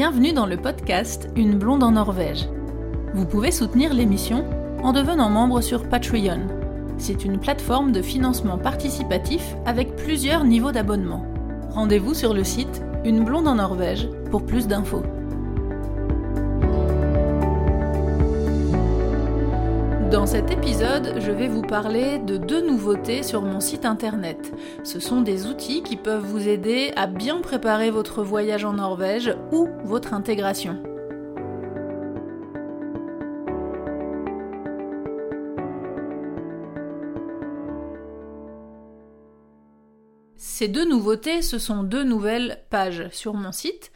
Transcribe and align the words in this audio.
Bienvenue 0.00 0.32
dans 0.32 0.46
le 0.46 0.56
podcast 0.56 1.28
Une 1.36 1.58
blonde 1.58 1.82
en 1.82 1.90
Norvège. 1.90 2.48
Vous 3.12 3.26
pouvez 3.26 3.50
soutenir 3.50 3.92
l'émission 3.92 4.46
en 4.82 4.94
devenant 4.94 5.28
membre 5.28 5.60
sur 5.60 5.90
Patreon. 5.90 6.40
C'est 6.96 7.26
une 7.26 7.38
plateforme 7.38 7.92
de 7.92 8.00
financement 8.00 8.56
participatif 8.56 9.56
avec 9.66 9.96
plusieurs 9.96 10.44
niveaux 10.44 10.72
d'abonnement. 10.72 11.26
Rendez-vous 11.68 12.14
sur 12.14 12.32
le 12.32 12.44
site 12.44 12.80
Une 13.04 13.26
blonde 13.26 13.46
en 13.46 13.56
Norvège 13.56 14.08
pour 14.30 14.46
plus 14.46 14.66
d'infos. 14.66 15.02
Dans 20.10 20.26
cet 20.26 20.50
épisode, 20.50 21.20
je 21.20 21.30
vais 21.30 21.46
vous 21.46 21.62
parler 21.62 22.18
de 22.18 22.36
deux 22.36 22.66
nouveautés 22.66 23.22
sur 23.22 23.42
mon 23.42 23.60
site 23.60 23.84
internet. 23.84 24.52
Ce 24.82 24.98
sont 24.98 25.20
des 25.20 25.46
outils 25.46 25.84
qui 25.84 25.96
peuvent 25.96 26.24
vous 26.24 26.48
aider 26.48 26.92
à 26.96 27.06
bien 27.06 27.40
préparer 27.40 27.92
votre 27.92 28.24
voyage 28.24 28.64
en 28.64 28.72
Norvège 28.72 29.32
ou 29.52 29.68
votre 29.84 30.12
intégration. 30.12 30.82
Ces 40.34 40.66
deux 40.66 40.88
nouveautés, 40.88 41.40
ce 41.40 41.60
sont 41.60 41.84
deux 41.84 42.02
nouvelles 42.02 42.64
pages 42.68 43.08
sur 43.12 43.34
mon 43.34 43.52
site. 43.52 43.92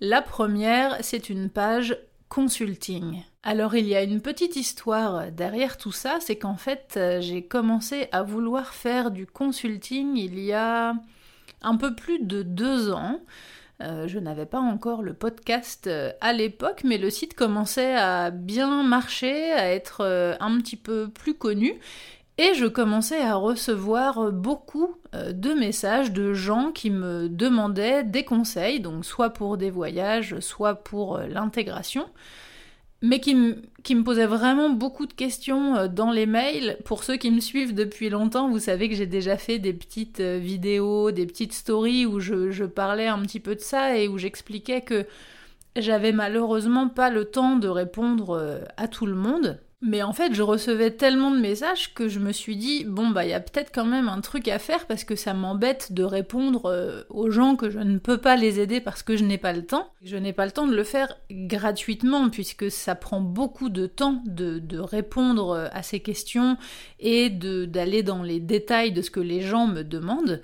La 0.00 0.22
première, 0.22 0.96
c'est 1.02 1.28
une 1.28 1.50
page 1.50 1.98
consulting. 2.30 3.22
Alors 3.44 3.76
il 3.76 3.86
y 3.86 3.94
a 3.94 4.02
une 4.02 4.20
petite 4.20 4.56
histoire 4.56 5.30
derrière 5.30 5.76
tout 5.76 5.92
ça, 5.92 6.18
c'est 6.20 6.36
qu'en 6.36 6.56
fait 6.56 6.94
euh, 6.96 7.20
j'ai 7.20 7.46
commencé 7.46 8.08
à 8.10 8.24
vouloir 8.24 8.74
faire 8.74 9.12
du 9.12 9.26
consulting 9.26 10.16
il 10.16 10.40
y 10.40 10.52
a 10.52 10.94
un 11.62 11.76
peu 11.76 11.94
plus 11.94 12.18
de 12.18 12.42
deux 12.42 12.90
ans. 12.90 13.20
Euh, 13.80 14.08
je 14.08 14.18
n'avais 14.18 14.44
pas 14.44 14.58
encore 14.58 15.02
le 15.02 15.14
podcast 15.14 15.86
euh, 15.86 16.10
à 16.20 16.32
l'époque, 16.32 16.82
mais 16.84 16.98
le 16.98 17.10
site 17.10 17.34
commençait 17.34 17.94
à 17.94 18.32
bien 18.32 18.82
marcher, 18.82 19.52
à 19.52 19.72
être 19.72 20.36
un 20.40 20.58
petit 20.58 20.76
peu 20.76 21.08
plus 21.08 21.34
connu. 21.34 21.74
Et 22.38 22.54
je 22.54 22.66
commençais 22.66 23.20
à 23.22 23.34
recevoir 23.36 24.32
beaucoup 24.32 24.94
de 25.12 25.54
messages 25.54 26.12
de 26.12 26.34
gens 26.34 26.70
qui 26.72 26.90
me 26.90 27.28
demandaient 27.28 28.04
des 28.04 28.24
conseils, 28.24 28.80
donc 28.80 29.04
soit 29.04 29.30
pour 29.30 29.56
des 29.56 29.70
voyages, 29.70 30.38
soit 30.40 30.76
pour 30.76 31.18
l'intégration 31.18 32.06
mais 33.00 33.20
qui, 33.20 33.34
me 33.34 34.02
posait 34.02 34.26
vraiment 34.26 34.70
beaucoup 34.70 35.06
de 35.06 35.12
questions 35.12 35.76
euh, 35.76 35.88
dans 35.88 36.10
les 36.10 36.26
mails. 36.26 36.78
Pour 36.84 37.04
ceux 37.04 37.16
qui 37.16 37.30
me 37.30 37.40
suivent 37.40 37.74
depuis 37.74 38.10
longtemps, 38.10 38.48
vous 38.48 38.58
savez 38.58 38.88
que 38.88 38.94
j'ai 38.94 39.06
déjà 39.06 39.36
fait 39.36 39.58
des 39.58 39.72
petites 39.72 40.20
euh, 40.20 40.38
vidéos, 40.38 41.12
des 41.12 41.26
petites 41.26 41.52
stories 41.52 42.06
où 42.06 42.18
je, 42.20 42.64
parlais 42.64 43.06
un 43.06 43.20
petit 43.20 43.40
peu 43.40 43.54
de 43.54 43.60
ça 43.60 43.96
et 43.96 44.08
où 44.08 44.18
j'expliquais 44.18 44.80
que 44.80 45.06
j'avais 45.76 46.12
malheureusement 46.12 46.88
pas 46.88 47.10
le 47.10 47.24
temps 47.26 47.56
de 47.56 47.68
répondre 47.68 48.30
euh, 48.30 48.60
à 48.76 48.88
tout 48.88 49.06
le 49.06 49.14
monde. 49.14 49.60
Mais 49.80 50.02
en 50.02 50.12
fait, 50.12 50.34
je 50.34 50.42
recevais 50.42 50.90
tellement 50.90 51.30
de 51.30 51.38
messages 51.38 51.94
que 51.94 52.08
je 52.08 52.18
me 52.18 52.32
suis 52.32 52.56
dit, 52.56 52.84
bon, 52.84 53.10
bah, 53.10 53.24
il 53.24 53.30
y 53.30 53.34
a 53.34 53.38
peut-être 53.38 53.70
quand 53.72 53.84
même 53.84 54.08
un 54.08 54.20
truc 54.20 54.48
à 54.48 54.58
faire 54.58 54.86
parce 54.86 55.04
que 55.04 55.14
ça 55.14 55.34
m'embête 55.34 55.92
de 55.92 56.02
répondre 56.02 56.66
euh, 56.66 57.04
aux 57.10 57.30
gens 57.30 57.54
que 57.54 57.70
je 57.70 57.78
ne 57.78 57.98
peux 57.98 58.18
pas 58.18 58.34
les 58.34 58.58
aider 58.58 58.80
parce 58.80 59.04
que 59.04 59.16
je 59.16 59.22
n'ai 59.22 59.38
pas 59.38 59.52
le 59.52 59.64
temps. 59.64 59.92
Je 60.02 60.16
n'ai 60.16 60.32
pas 60.32 60.46
le 60.46 60.50
temps 60.50 60.66
de 60.66 60.74
le 60.74 60.82
faire 60.82 61.16
gratuitement 61.30 62.28
puisque 62.28 62.72
ça 62.72 62.96
prend 62.96 63.20
beaucoup 63.20 63.68
de 63.68 63.86
temps 63.86 64.20
de, 64.26 64.58
de 64.58 64.80
répondre 64.80 65.50
euh, 65.50 65.68
à 65.70 65.84
ces 65.84 66.00
questions 66.00 66.56
et 66.98 67.30
d'aller 67.30 68.02
dans 68.02 68.24
les 68.24 68.40
détails 68.40 68.90
de 68.90 69.00
ce 69.00 69.12
que 69.12 69.20
les 69.20 69.42
gens 69.42 69.68
me 69.68 69.84
demandent. 69.84 70.42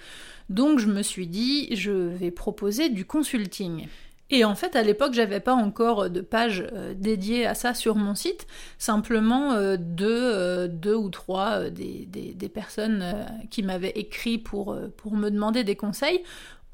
Donc, 0.48 0.78
je 0.78 0.86
me 0.86 1.02
suis 1.02 1.26
dit, 1.26 1.74
je 1.74 1.90
vais 1.90 2.30
proposer 2.30 2.88
du 2.88 3.04
consulting. 3.04 3.88
Et 4.30 4.44
en 4.44 4.54
fait, 4.54 4.74
à 4.74 4.82
l'époque, 4.82 5.12
j'avais 5.12 5.40
pas 5.40 5.54
encore 5.54 6.08
de 6.08 6.20
page 6.20 6.64
euh, 6.72 6.94
dédiée 6.96 7.46
à 7.46 7.54
ça 7.54 7.74
sur 7.74 7.94
mon 7.94 8.14
site, 8.14 8.46
simplement 8.78 9.52
euh, 9.52 9.76
euh, 10.00 10.66
deux, 10.68 10.94
ou 10.94 11.10
trois 11.10 11.68
des, 11.70 12.50
personnes 12.52 13.04
qui 13.50 13.62
m'avaient 13.62 13.92
écrit 13.96 14.38
pour 14.38 14.76
me 15.12 15.30
demander 15.30 15.64
des 15.64 15.76
conseils 15.76 16.22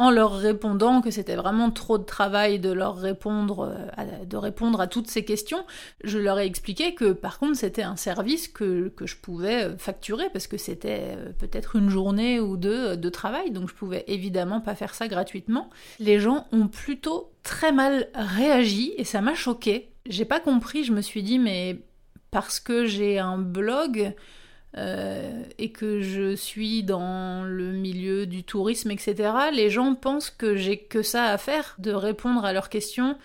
en 0.00 0.10
leur 0.10 0.32
répondant 0.32 1.02
que 1.02 1.10
c'était 1.10 1.36
vraiment 1.36 1.70
trop 1.70 1.98
de 1.98 2.04
travail 2.04 2.58
de 2.58 2.72
leur 2.72 2.96
répondre, 2.96 3.68
euh, 3.68 3.86
à, 3.98 4.24
de 4.24 4.36
répondre 4.38 4.80
à 4.80 4.86
toutes 4.86 5.08
ces 5.08 5.26
questions, 5.26 5.62
je 6.04 6.18
leur 6.18 6.38
ai 6.38 6.46
expliqué 6.46 6.94
que 6.94 7.12
par 7.12 7.38
contre 7.38 7.58
c'était 7.58 7.82
un 7.82 7.96
service 7.96 8.48
que, 8.48 8.94
je 8.98 9.16
pouvais 9.16 9.64
euh, 9.64 9.76
facturer 9.76 10.30
parce 10.32 10.46
que 10.46 10.56
c'était 10.56 11.02
euh, 11.18 11.32
peut-être 11.38 11.76
une 11.76 11.90
journée 11.90 12.40
ou 12.40 12.56
deux 12.56 12.96
de 12.96 13.08
travail, 13.10 13.50
donc 13.50 13.68
je 13.68 13.74
pouvais 13.74 14.04
évidemment 14.06 14.62
pas 14.62 14.74
faire 14.74 14.94
ça 14.94 15.06
gratuitement. 15.06 15.68
Les 15.98 16.18
gens 16.18 16.46
ont 16.50 16.68
plutôt 16.68 17.30
très 17.42 17.70
mal 17.70 18.08
réagi 18.14 18.94
et 18.96 19.04
ça 19.04 19.20
m'a 19.20 19.34
choqué. 19.34 19.92
J'ai 20.06 20.24
pas 20.24 20.40
compris, 20.40 20.82
je 20.82 20.94
me 20.94 21.02
suis 21.02 21.22
dit 21.22 21.38
mais 21.38 21.78
parce 22.30 22.58
que 22.58 22.86
j'ai 22.86 23.18
un 23.18 23.36
blog, 23.36 24.14
euh, 24.76 25.42
et 25.58 25.72
que 25.72 26.00
je 26.00 26.36
suis 26.36 26.84
dans 26.84 27.42
le 27.44 27.72
milieu 27.72 28.26
du 28.26 28.44
tourisme, 28.44 28.90
etc., 28.90 29.32
les 29.52 29.68
gens 29.68 29.94
pensent 29.94 30.30
que 30.30 30.54
j'ai 30.54 30.78
que 30.78 31.02
ça 31.02 31.24
à 31.24 31.38
faire, 31.38 31.74
de 31.78 31.92
répondre 31.92 32.44
à 32.44 32.52
leurs 32.52 32.68
questions 32.68 33.16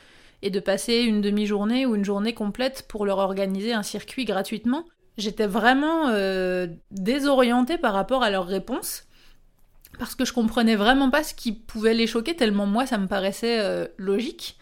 et 0.42 0.50
de 0.50 0.60
passer 0.60 1.02
une 1.02 1.22
demi-journée 1.22 1.86
ou 1.86 1.96
une 1.96 2.06
journée 2.06 2.34
complète 2.34 2.86
pour 2.88 3.06
leur 3.06 3.20
organiser 3.20 3.74
un 3.74 3.84
circuit 3.84 4.26
gratuitement. 4.26 4.86
J'étais 5.18 5.48
vraiment 5.48 6.10
euh, 6.10 6.68
désorientée 6.92 7.78
par 7.78 7.94
rapport 7.94 8.24
à 8.24 8.30
leurs 8.30 8.48
réponses 8.48 9.04
parce 9.98 10.16
que 10.16 10.26
je 10.26 10.34
comprenais 10.34 10.76
vraiment 10.76 11.10
pas 11.10 11.24
ce 11.24 11.34
qui 11.34 11.54
pouvait 11.54 11.94
les 11.94 12.08
choquer 12.08 12.36
tellement 12.36 12.66
moi 12.66 12.86
ça 12.86 12.98
me 12.98 13.08
paraissait 13.08 13.60
euh, 13.60 13.88
logique. 13.98 14.58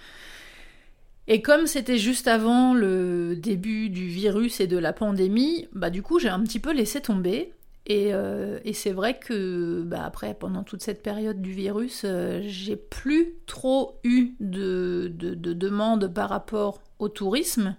Et 1.27 1.41
comme 1.41 1.67
c'était 1.67 1.97
juste 1.97 2.27
avant 2.27 2.73
le 2.73 3.35
début 3.35 3.89
du 3.89 4.07
virus 4.07 4.59
et 4.59 4.67
de 4.67 4.77
la 4.77 4.91
pandémie, 4.91 5.67
bah 5.71 5.89
du 5.89 6.01
coup 6.01 6.19
j'ai 6.19 6.29
un 6.29 6.41
petit 6.41 6.59
peu 6.59 6.73
laissé 6.73 7.01
tomber. 7.01 7.53
Et, 7.85 8.13
euh, 8.13 8.59
c'est 8.73 8.91
vrai 8.91 9.19
que 9.19 9.81
bah, 9.85 10.03
après, 10.05 10.33
pendant 10.33 10.63
toute 10.63 10.81
cette 10.81 11.03
période 11.03 11.41
du 11.41 11.51
virus, 11.51 12.03
euh, 12.05 12.41
j'ai 12.45 12.77
plus 12.77 13.33
trop 13.45 13.99
eu 14.05 14.35
de, 14.39 15.11
de, 15.13 15.33
de 15.33 15.53
demandes 15.53 16.07
par 16.13 16.29
rapport 16.29 16.81
au 16.99 17.09
tourisme. 17.09 17.75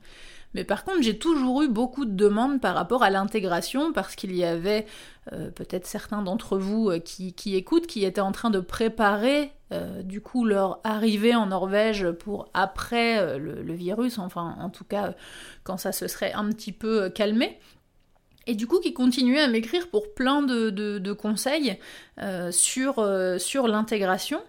Mais 0.55 0.65
par 0.65 0.85
contre, 0.85 1.03
j'ai 1.03 1.19
toujours 1.19 1.63
eu 1.63 1.69
beaucoup 1.69 2.05
de 2.05 2.15
demandes 2.15 2.61
par 2.61 2.75
rapport 2.75 3.03
à 3.03 3.11
l'intégration 3.11 3.93
parce 3.93 4.15
qu'il 4.15 4.35
y 4.35 4.45
avait 4.45 4.87
euh, 5.33 5.51
peut-être 5.51 5.87
certains 5.87 6.23
d'entre 6.23 6.57
vous 6.57 6.91
euh, 6.91 6.99
qui, 7.01 7.35
écoutent 7.57 7.87
qui 7.87 8.05
étaient 8.05 8.21
en 8.21 8.33
train 8.33 8.51
de 8.51 8.61
préparer 8.61 9.51
euh, 9.73 10.03
du 10.03 10.21
coup 10.21 10.45
leur 10.45 10.81
arrivée 10.85 11.35
en 11.35 11.47
Norvège 11.47 12.11
pour 12.13 12.49
après 12.55 13.39
le, 13.39 13.75
virus, 13.75 14.19
enfin 14.19 14.55
en 14.61 14.71
tout 14.71 14.85
cas 14.85 15.15
quand 15.65 15.77
ça 15.77 15.93
se 15.93 16.07
serait 16.07 16.33
un 16.33 16.49
petit 16.51 16.73
peu 16.73 17.09
calmé 17.09 17.59
et 18.47 18.55
du 18.55 18.67
coup 18.67 18.79
qui 18.79 18.93
continuaient 18.93 19.41
à 19.41 19.49
m'écrire 19.49 19.89
pour 19.89 20.15
plein 20.15 20.43
de, 20.43 21.13
conseils 21.13 21.79
sur, 22.51 23.07
sur 23.39 23.67
l'intégration. 23.67 24.41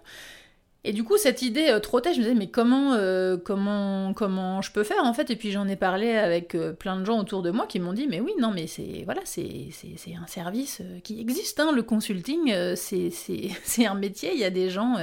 Et 0.88 0.92
du 0.92 1.02
coup, 1.02 1.16
cette 1.16 1.42
idée 1.42 1.66
euh, 1.68 1.80
trottait, 1.80 2.14
je 2.14 2.18
me 2.20 2.22
disais, 2.22 2.36
mais 2.36 2.46
comment, 2.46 2.92
euh, 2.92 3.36
comment, 3.36 4.14
comment 4.14 4.62
je 4.62 4.70
peux 4.70 4.84
faire 4.84 5.02
en 5.02 5.12
fait? 5.12 5.30
Et 5.30 5.36
puis 5.36 5.50
j'en 5.50 5.66
ai 5.66 5.74
parlé 5.74 6.12
avec 6.12 6.54
euh, 6.54 6.72
plein 6.72 6.96
de 6.96 7.04
gens 7.04 7.18
autour 7.18 7.42
de 7.42 7.50
moi 7.50 7.66
qui 7.66 7.80
m'ont 7.80 7.92
dit, 7.92 8.06
mais 8.06 8.20
oui, 8.20 8.30
non, 8.38 8.52
mais 8.54 8.68
c'est 8.68 9.02
voilà, 9.04 9.20
c'est 9.24 9.68
un 10.14 10.26
service 10.28 10.82
qui 11.02 11.20
existe, 11.20 11.58
hein, 11.58 11.72
le 11.72 11.82
consulting, 11.82 12.54
c'est 12.76 13.84
un 13.84 13.94
métier, 13.94 14.30
il 14.32 14.38
y 14.38 14.44
a 14.44 14.50
des 14.50 14.70
gens 14.70 14.94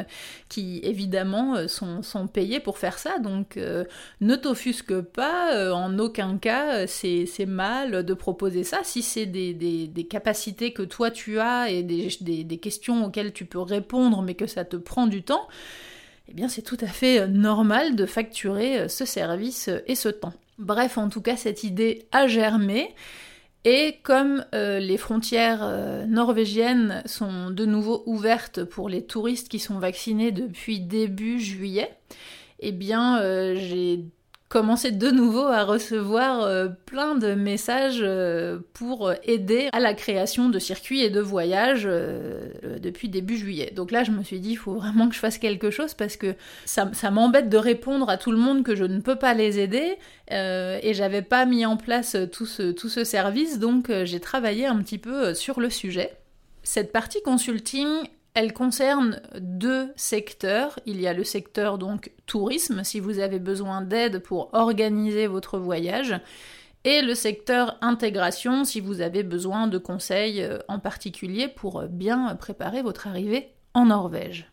qui 0.48 0.80
évidemment 0.84 1.68
sont, 1.68 2.02
sont 2.02 2.28
payés 2.28 2.62
pour 2.62 2.78
faire 2.78 2.98
ça, 2.98 3.20
donc 3.20 3.58
ne 3.58 4.36
t'offusque 4.36 5.02
pas, 5.02 5.74
en 5.74 6.00
aucun 6.00 6.38
cas 6.38 6.88
c'est 6.88 7.46
mal 7.46 8.06
de 8.06 8.14
proposer 8.14 8.64
ça, 8.64 8.80
si 8.84 9.02
c'est 9.02 9.26
des, 9.26 9.54
des, 9.54 9.88
des, 9.88 10.04
capacités 10.06 10.72
que 10.72 10.84
toi 10.84 11.12
tu 11.12 11.40
as 11.40 11.70
et 11.70 11.84
des, 11.84 12.08
des 12.22 12.58
questions 12.58 13.06
auxquelles 13.06 13.34
tu 13.34 13.46
peux 13.46 13.60
répondre 13.60 14.22
mais 14.22 14.36
que 14.36 14.48
ça 14.48 14.64
te 14.64 14.78
prend 14.78 15.08
du 15.08 15.24
temps, 15.24 15.48
eh 16.28 16.34
bien 16.34 16.48
c'est 16.48 16.62
tout 16.62 16.78
à 16.82 16.88
fait 16.88 17.20
euh, 17.20 17.28
normal 17.28 17.96
de 17.96 18.06
facturer 18.06 18.80
euh, 18.80 18.88
ce 18.88 19.06
service 19.06 19.68
euh, 19.68 19.80
et 19.88 19.96
ce 19.96 20.10
temps. 20.10 20.34
Bref, 20.60 20.98
en 20.98 21.10
tout 21.10 21.22
cas, 21.22 21.36
cette 21.36 21.64
idée 21.64 22.08
a 22.12 22.28
germé. 22.28 22.94
Et 23.66 24.00
comme 24.04 24.44
les 24.52 24.98
frontières 24.98 26.06
norvégiennes 26.06 27.02
sont 27.06 27.50
de 27.50 27.66
nouveau 27.66 28.04
ouvertes 28.06 28.66
pour 28.66 28.90
les 28.90 29.06
touristes 29.06 29.48
qui 29.48 29.60
sont 29.60 29.80
vaccinés 29.80 30.34
depuis 30.34 30.82
début 30.82 31.40
juillet, 31.40 31.90
eh 32.60 32.74
bien 32.74 33.22
j'ai 33.56 34.04
commencer 34.54 34.92
de 34.92 35.10
nouveau 35.10 35.48
à 35.48 35.64
recevoir 35.64 36.44
euh, 36.44 36.68
plein 36.86 37.16
de 37.16 37.34
messages 37.34 38.02
euh, 38.04 38.60
pour 38.74 39.12
aider 39.24 39.68
à 39.74 39.80
la 39.80 39.96
création 39.96 40.48
de 40.48 40.60
circuits 40.60 41.02
et 41.02 41.10
de 41.10 41.20
voyages 41.20 41.88
euh, 41.88 42.50
depuis 42.78 43.10
début 43.10 43.36
juillet. 43.36 43.74
Donc 43.76 43.90
là, 43.90 44.04
je 44.04 44.12
me 44.12 44.22
suis 44.22 44.40
dit, 44.40 44.52
il 44.52 44.56
faut 44.56 44.76
vraiment 44.76 45.10
que 45.10 45.16
je 45.16 45.20
fasse 45.20 45.40
quelque 45.40 45.72
chose 45.72 45.96
parce 45.96 46.18
que 46.18 46.36
ça, 46.66 46.86
m'embête 47.10 47.50
de 47.50 47.58
répondre 47.58 48.08
à 48.12 48.18
tout 48.18 48.30
le 48.30 48.38
monde 48.38 48.62
que 48.62 48.76
je 48.76 48.84
ne 48.84 49.00
peux 49.00 49.16
pas 49.16 49.34
les 49.34 49.58
aider 49.58 49.98
et 50.30 50.94
j'avais 50.94 51.24
pas 51.24 51.46
mis 51.46 51.66
en 51.66 51.76
place 51.76 52.16
tout 52.32 52.46
ce, 52.46 52.72
tout 52.72 52.90
ce 52.90 53.04
service, 53.04 53.60
donc 53.60 53.92
j'ai 54.04 54.20
travaillé 54.20 54.66
un 54.66 54.78
petit 54.78 54.98
peu 54.98 55.34
sur 55.34 55.60
le 55.60 55.70
sujet. 55.70 56.12
Cette 56.64 56.92
partie 56.92 57.22
consulting, 57.22 57.88
Elle 58.36 58.54
concerne 58.54 59.22
deux 59.40 59.94
secteurs. 59.96 60.80
Il 60.86 61.00
y 61.00 61.08
a 61.08 61.14
le 61.14 61.24
secteur 61.24 61.78
donc 61.78 62.12
tourisme, 62.26 62.84
si 62.84 63.00
vous 63.00 63.20
avez 63.20 63.40
besoin 63.40 63.82
d'aide 63.82 64.20
pour 64.20 64.50
organiser 64.54 65.28
votre 65.28 65.60
voyage, 65.60 66.16
et 66.84 67.02
le 67.02 67.16
secteur 67.16 67.78
intégration, 67.82 68.66
si 68.66 68.80
vous 68.82 69.02
avez 69.02 69.24
besoin 69.24 69.68
de 69.68 69.78
conseils 69.78 70.42
euh, 70.42 70.58
en 70.68 70.80
particulier 70.80 71.48
pour 71.48 71.84
bien 71.84 72.36
préparer 72.36 72.82
votre 72.82 73.08
arrivée 73.08 73.54
en 73.74 73.86
Norvège. 73.86 74.52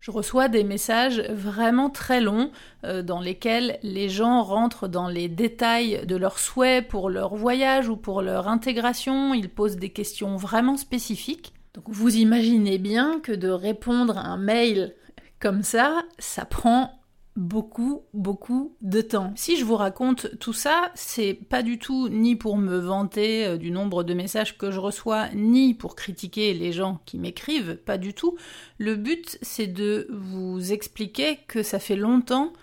Je 0.00 0.10
reçois 0.10 0.48
des 0.48 0.62
messages 0.62 1.20
vraiment 1.30 1.90
très 1.90 2.20
longs 2.20 2.50
euh, 2.84 3.02
dans 3.02 3.20
lesquels 3.20 3.78
les 3.82 4.08
gens 4.08 4.42
rentrent 4.42 4.88
dans 4.88 5.08
les 5.08 5.28
détails 5.28 6.06
de 6.06 6.16
leurs 6.16 6.38
souhaits 6.38 6.86
pour 6.86 7.10
leur 7.10 7.34
voyage 7.34 7.88
ou 7.88 7.96
pour 7.96 8.22
leur 8.22 8.46
intégration, 8.46 9.34
ils 9.34 9.50
posent 9.50 9.76
des 9.76 9.90
questions 9.90 10.36
vraiment 10.36 10.76
spécifiques. 10.76 11.55
Donc 11.76 11.84
vous 11.88 12.16
imaginez 12.16 12.78
bien 12.78 13.20
que 13.20 13.32
de 13.32 13.50
répondre 13.50 14.16
à 14.16 14.22
un 14.22 14.38
mail 14.38 14.94
comme 15.38 15.62
ça, 15.62 16.02
ça 16.18 16.46
prend 16.46 17.02
beaucoup, 17.36 18.04
beaucoup 18.14 18.74
de 18.80 19.02
temps. 19.02 19.34
Si 19.36 19.58
je 19.58 19.64
vous 19.66 19.76
raconte 19.76 20.38
tout 20.38 20.54
ça, 20.54 20.90
c'est 20.94 21.34
pas 21.34 21.62
du 21.62 21.78
tout 21.78 22.08
ni 22.08 22.34
pour 22.34 22.56
me 22.56 22.78
vanter 22.78 23.44
euh, 23.44 23.56
du 23.58 23.70
nombre 23.70 24.04
de 24.04 24.14
messages 24.14 24.56
que 24.56 24.70
je 24.70 24.80
reçois, 24.80 25.28
ni 25.34 25.74
pour 25.74 25.96
critiquer 25.96 26.54
les 26.54 26.72
gens 26.72 26.98
qui 27.04 27.18
m'écrivent, 27.18 27.76
pas 27.76 27.98
du 27.98 28.14
tout. 28.14 28.38
Le 28.78 28.96
but, 28.96 29.38
c'est 29.42 29.66
de 29.66 30.08
vous 30.10 30.72
expliquer 30.72 31.40
que 31.46 31.62
ça 31.62 31.78
fait 31.78 31.96
longtemps 31.96 32.54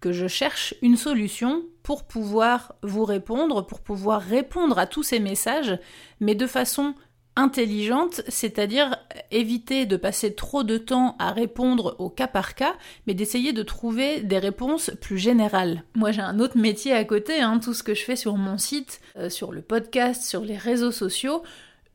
que 0.00 0.10
je 0.10 0.26
cherche 0.26 0.74
une 0.82 0.96
solution 0.96 1.62
pour 1.84 2.08
pouvoir 2.08 2.74
vous 2.82 3.04
répondre, 3.04 3.64
pour 3.64 3.80
pouvoir 3.80 4.20
répondre 4.20 4.76
à 4.76 4.88
tous 4.88 5.04
ces 5.04 5.20
messages, 5.20 5.78
mais 6.18 6.34
de 6.34 6.48
façon 6.48 6.94
intelligente, 7.36 8.22
c'est-à-dire 8.28 8.96
éviter 9.30 9.86
de 9.86 9.96
passer 9.96 10.34
trop 10.34 10.64
de 10.64 10.78
temps 10.78 11.16
à 11.18 11.32
répondre 11.32 11.94
au 11.98 12.08
cas 12.08 12.26
par 12.26 12.54
cas, 12.54 12.74
mais 13.06 13.14
d'essayer 13.14 13.52
de 13.52 13.62
trouver 13.62 14.22
des 14.22 14.38
réponses 14.38 14.90
plus 15.00 15.18
générales. 15.18 15.84
Moi 15.94 16.10
j'ai 16.10 16.22
un 16.22 16.40
autre 16.40 16.56
métier 16.56 16.92
à 16.92 17.04
côté, 17.04 17.40
hein, 17.40 17.60
tout 17.62 17.74
ce 17.74 17.82
que 17.82 17.94
je 17.94 18.02
fais 18.02 18.16
sur 18.16 18.36
mon 18.36 18.58
site, 18.58 19.00
euh, 19.16 19.28
sur 19.28 19.52
le 19.52 19.62
podcast, 19.62 20.24
sur 20.24 20.40
les 20.40 20.56
réseaux 20.56 20.92
sociaux, 20.92 21.42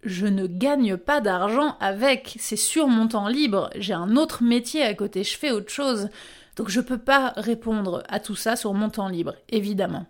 je 0.04 0.28
ne 0.28 0.48
gagne 0.48 0.98
pas 0.98 1.22
d'argent 1.22 1.76
avec, 1.80 2.36
c'est 2.40 2.56
sur 2.56 2.88
mon 2.88 3.08
temps 3.08 3.28
libre, 3.28 3.70
j'ai 3.76 3.94
un 3.94 4.16
autre 4.16 4.44
métier 4.44 4.84
à 4.84 4.94
côté, 4.94 5.24
je 5.24 5.38
fais 5.38 5.52
autre 5.52 5.72
chose. 5.72 6.10
Donc 6.56 6.70
je 6.70 6.82
peux 6.82 6.98
pas 6.98 7.34
répondre 7.38 8.04
à 8.10 8.20
tout 8.20 8.36
ça 8.36 8.56
sur 8.56 8.74
mon 8.74 8.90
temps 8.90 9.08
libre, 9.08 9.36
évidemment. 9.50 10.06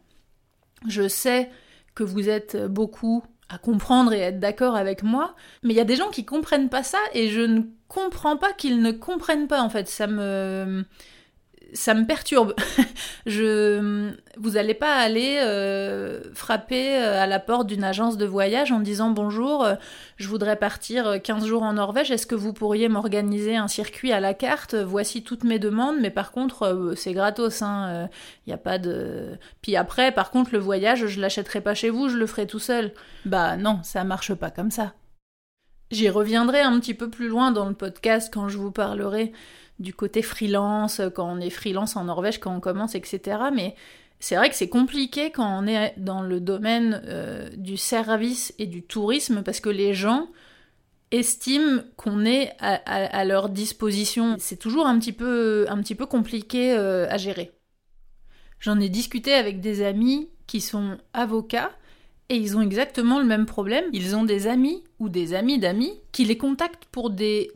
Je 0.88 1.08
sais 1.08 1.50
que 1.94 2.04
vous 2.04 2.30
êtes 2.30 2.58
beaucoup 2.66 3.24
à 3.54 3.58
comprendre 3.58 4.14
et 4.14 4.20
être 4.20 4.40
d'accord 4.40 4.76
avec 4.76 5.04
moi, 5.04 5.36
mais 5.64 5.74
il 5.74 5.78
y 5.78 5.82
a 5.82 5.86
des 5.86 5.96
gens 5.96 6.10
qui 6.10 6.26
comprennent 6.26 6.70
pas 6.70 6.84
ça 6.84 7.00
et 7.14 7.30
je 7.30 7.42
ne 7.42 7.62
comprends 7.88 8.38
pas 8.38 8.54
qu'ils 8.54 8.82
ne 8.82 8.92
comprennent 8.92 9.48
pas 9.48 9.62
en 9.62 9.70
fait. 9.70 9.88
Ça 9.88 10.08
me 10.08 10.86
ça 11.74 11.94
me 11.94 12.06
perturbe. 12.06 12.54
je, 13.26 14.12
vous 14.38 14.52
n'allez 14.52 14.74
pas 14.74 14.96
aller 14.96 15.40
euh, 15.42 16.22
frapper 16.34 16.98
euh, 16.98 17.22
à 17.22 17.28
la 17.28 17.40
porte 17.40 17.68
d'une 17.68 17.84
agence 17.84 18.18
de 18.18 18.26
voyage 18.26 18.72
en 18.72 18.80
disant 18.80 19.12
bonjour, 19.12 19.64
euh, 19.64 19.76
je 20.18 20.28
voudrais 20.28 20.56
partir 20.56 21.22
15 21.22 21.46
jours 21.46 21.64
en 21.64 21.74
Norvège, 21.74 22.12
est-ce 22.12 22.28
que 22.28 22.36
vous 22.36 22.54
pourriez 22.54 22.90
m'organiser 22.90 23.56
un 23.56 23.68
circuit 23.68 24.12
à 24.12 24.20
la 24.20 24.34
carte? 24.34 24.76
Voici 24.76 25.24
toutes 25.24 25.44
mes 25.44 25.60
demandes, 25.60 25.98
mais 26.00 26.12
par 26.12 26.32
contre 26.32 26.94
c'est 26.96 27.14
gratos, 27.14 27.62
hein, 27.62 28.10
il 28.48 28.54
a 28.54 28.58
pas 28.58 28.78
de. 28.78 29.38
Puis 29.62 29.76
après, 29.76 30.12
par 30.12 30.32
contre, 30.32 30.52
le 30.54 30.60
voyage, 30.60 31.08
je 31.08 31.22
l'achèterai 31.22 31.62
pas 31.62 31.74
chez 31.74 31.90
vous, 31.90 32.10
je 32.10 32.18
le 32.18 32.28
ferai 32.28 32.48
tout 32.48 32.60
seul. 32.60 32.94
Bah 33.26 33.58
non, 33.58 33.80
ça 33.84 34.04
marche 34.04 34.34
pas 34.34 34.52
comme 34.52 34.72
ça. 34.72 34.94
J'y 35.92 36.10
reviendrai 36.10 36.62
un 36.62 36.80
petit 36.80 36.94
peu 36.94 37.10
plus 37.10 37.28
loin 37.28 37.52
dans 37.52 37.68
le 37.68 37.76
podcast 37.76 38.32
quand 38.34 38.48
je 38.48 38.58
vous 38.58 38.72
parlerai 38.72 39.34
du 39.82 39.94
côté 39.94 40.22
freelance, 40.22 41.02
quand 41.16 41.30
on 41.30 41.40
est 41.40 41.50
freelance 41.50 41.96
en 41.96 42.06
Norvège, 42.06 42.40
quand 42.40 42.56
on 42.56 42.60
commence, 42.60 42.96
etc. 42.96 43.38
Mais 43.54 43.76
c'est 44.22 44.36
vrai 44.36 44.50
que 44.50 44.56
c'est 44.56 44.70
compliqué 44.70 45.32
quand 45.32 45.64
on 45.64 45.66
est 45.66 45.96
dans 45.98 46.22
le 46.22 46.40
domaine 46.40 47.02
euh, 47.08 47.50
du 47.58 47.76
service 47.76 48.54
et 48.60 48.68
du 48.68 48.84
tourisme 48.84 49.42
parce 49.44 49.60
que 49.60 49.70
les 49.70 49.96
gens 49.96 50.28
estiment 51.10 51.82
qu'on 51.98 52.24
est 52.24 52.54
à, 52.60 53.26
leur 53.26 53.50
disposition. 53.50 54.38
C'est 54.40 54.58
toujours 54.58 54.86
un 54.86 54.98
petit 55.00 55.12
peu, 55.12 55.66
un 55.68 55.82
petit 55.82 55.96
peu 55.96 56.06
compliqué 56.06 56.74
euh, 56.74 57.08
à 57.10 57.18
gérer. 57.18 57.52
J'en 58.60 58.80
ai 58.80 58.90
discuté 58.90 59.34
avec 59.34 59.60
des 59.60 59.84
amis 59.84 60.30
qui 60.46 60.62
sont 60.62 60.98
avocats 61.14 61.72
et 62.32 62.38
ils 62.38 62.56
ont 62.56 62.62
exactement 62.62 63.20
le 63.20 63.26
même 63.26 63.46
problème. 63.46 63.84
Ils 63.92 64.16
ont 64.16 64.24
des 64.24 64.48
amis 64.48 64.86
ou 65.00 65.10
des 65.10 65.34
amis 65.34 65.60
d'amis 65.60 65.92
qui 66.14 66.24
les 66.24 66.38
contactent 66.38 66.86
pour 66.86 67.10
des, 67.10 67.52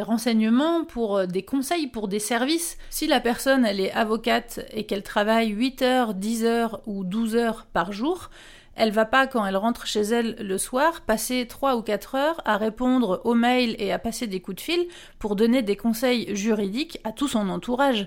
renseignements, 0.00 0.84
pour 0.84 1.16
euh, 1.16 1.26
des 1.26 1.42
conseils, 1.42 1.88
pour 1.88 2.06
des 2.06 2.20
services. 2.20 2.78
Si 2.88 3.08
la 3.08 3.18
personne, 3.18 3.66
elle 3.66 3.80
est 3.80 3.90
avocate 3.90 4.60
et 4.72 4.86
qu'elle 4.86 5.02
travaille 5.02 5.48
8 5.48 5.82
heures, 5.82 6.14
10 6.14 6.44
heures 6.44 6.82
ou 6.86 7.02
12 7.02 7.34
heures 7.34 7.66
par 7.72 7.90
jour, 7.90 8.30
elle 8.76 8.92
va 8.92 9.06
pas, 9.06 9.26
quand 9.26 9.44
elle 9.44 9.56
rentre 9.56 9.88
chez 9.88 10.02
elle 10.02 10.36
le 10.38 10.56
soir, 10.56 11.00
passer 11.00 11.48
3 11.48 11.74
ou 11.74 11.82
4 11.82 12.14
heures 12.14 12.40
à 12.44 12.58
répondre 12.58 13.22
aux 13.24 13.34
mails 13.34 13.74
et 13.80 13.90
à 13.90 13.98
passer 13.98 14.28
des 14.28 14.40
coups 14.40 14.58
de 14.58 14.60
fil 14.60 14.86
pour 15.18 15.34
donner 15.34 15.62
des 15.62 15.76
conseils 15.76 16.36
juridiques 16.36 17.00
à 17.02 17.10
tout 17.10 17.26
son 17.26 17.48
entourage. 17.48 18.06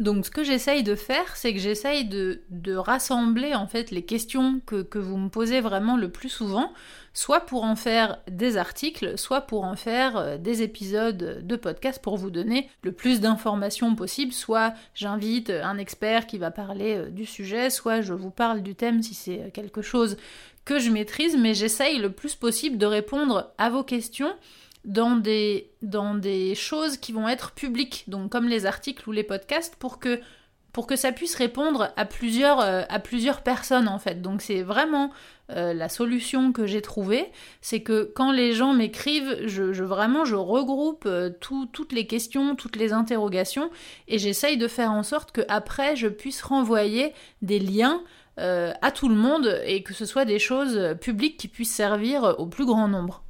Donc 0.00 0.26
ce 0.26 0.30
que 0.30 0.44
j'essaye 0.44 0.84
de 0.84 0.94
faire, 0.94 1.36
c'est 1.36 1.52
que 1.52 1.58
j'essaye 1.58 2.04
de, 2.04 2.42
de, 2.50 2.74
rassembler 2.74 3.56
en 3.56 3.66
fait 3.66 3.90
les 3.90 4.04
questions 4.04 4.60
que, 4.64 4.82
que, 4.82 4.98
vous 4.98 5.16
me 5.16 5.28
posez 5.28 5.60
vraiment 5.60 5.96
le 5.96 6.08
plus 6.08 6.28
souvent, 6.28 6.72
soit 7.14 7.40
pour 7.40 7.64
en 7.64 7.74
faire 7.74 8.18
des 8.30 8.58
articles, 8.58 9.18
soit 9.18 9.40
pour 9.40 9.64
en 9.64 9.74
faire 9.74 10.16
euh, 10.16 10.38
des 10.38 10.62
épisodes 10.62 11.40
de 11.44 11.56
podcast 11.56 12.00
pour 12.00 12.16
vous 12.16 12.30
donner 12.30 12.70
le 12.82 12.92
plus 12.92 13.18
d'informations 13.18 13.96
possible, 13.96 14.32
soit 14.32 14.72
j'invite 14.94 15.50
un 15.50 15.78
expert 15.78 16.28
qui 16.28 16.38
va 16.38 16.52
parler 16.52 16.96
euh, 16.96 17.10
du 17.10 17.26
sujet, 17.26 17.68
soit 17.68 18.00
je 18.00 18.14
vous 18.14 18.30
parle 18.30 18.62
du 18.62 18.76
thème 18.76 19.02
si 19.02 19.14
c'est 19.14 19.50
quelque 19.52 19.82
chose 19.82 20.16
que 20.64 20.78
je 20.78 20.90
maîtrise, 20.90 21.36
mais 21.36 21.54
j'essaye 21.54 21.98
le 21.98 22.12
plus 22.12 22.36
possible 22.36 22.78
de 22.78 22.86
répondre 22.86 23.52
à 23.58 23.68
vos 23.68 23.82
questions 23.82 24.32
dans 24.84 25.16
des, 25.16 26.54
choses 26.54 26.96
qui 26.96 27.12
vont 27.12 27.28
être 27.28 27.52
publiques, 27.52 28.04
donc 28.08 28.30
comme 28.30 28.48
les 28.48 28.66
articles 28.66 29.08
ou 29.08 29.12
les 29.12 29.22
podcasts, 29.22 29.76
pour 29.76 29.98
que, 29.98 30.20
ça 30.94 31.12
puisse 31.12 31.34
répondre 31.34 31.92
à 31.96 32.04
plusieurs, 32.04 32.60
euh, 32.60 32.82
plusieurs 33.02 33.42
personnes 33.42 33.88
en 33.88 33.98
fait. 33.98 34.22
Donc 34.22 34.42
c'est 34.42 34.62
vraiment 34.62 35.10
euh, 35.50 35.74
la 35.74 35.88
solution 35.88 36.52
que 36.52 36.66
j'ai 36.66 36.82
trouvée, 36.82 37.26
c'est 37.60 37.80
que 37.80 38.12
quand 38.14 38.30
les 38.30 38.52
gens 38.52 38.74
m'écrivent, 38.74 39.46
je 39.46 40.34
regroupe 40.36 41.04
euh, 41.06 41.30
toutes 41.40 41.92
les 41.92 42.06
questions, 42.06 42.54
toutes 42.54 42.76
les 42.76 42.92
interrogations, 42.92 43.70
et 44.06 44.18
j'essaye 44.18 44.56
de 44.56 44.68
faire 44.68 44.92
en 44.92 45.02
sorte 45.02 45.32
que 45.32 45.42
après 45.48 45.96
je 45.96 46.06
puisse 46.06 46.42
renvoyer 46.42 47.12
des 47.42 47.58
liens 47.58 48.02
à 48.36 48.92
tout 48.92 49.08
le 49.08 49.16
monde 49.16 49.60
et 49.66 49.82
que 49.82 49.92
ce 49.92 50.06
soit 50.06 50.24
des 50.24 50.38
choses 50.38 50.94
publiques 51.00 51.38
qui 51.38 51.48
puissent 51.48 51.74
servir 51.74 52.36
au 52.38 52.46
plus 52.46 52.66
grand 52.66 52.86
nombre. 52.86 53.24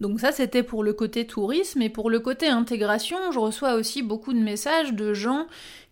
Donc 0.00 0.20
ça 0.20 0.32
c'était 0.32 0.62
pour 0.62 0.82
le 0.82 0.92
côté 0.92 1.26
tourisme 1.26 1.82
et 1.82 1.88
pour 1.88 2.10
le 2.10 2.20
côté 2.20 2.48
intégration, 2.48 3.18
je 3.32 3.38
reçois 3.38 3.74
aussi 3.74 4.02
beaucoup 4.02 4.32
de 4.32 4.38
messages 4.38 4.92
de 4.92 5.12
gens 5.12 5.46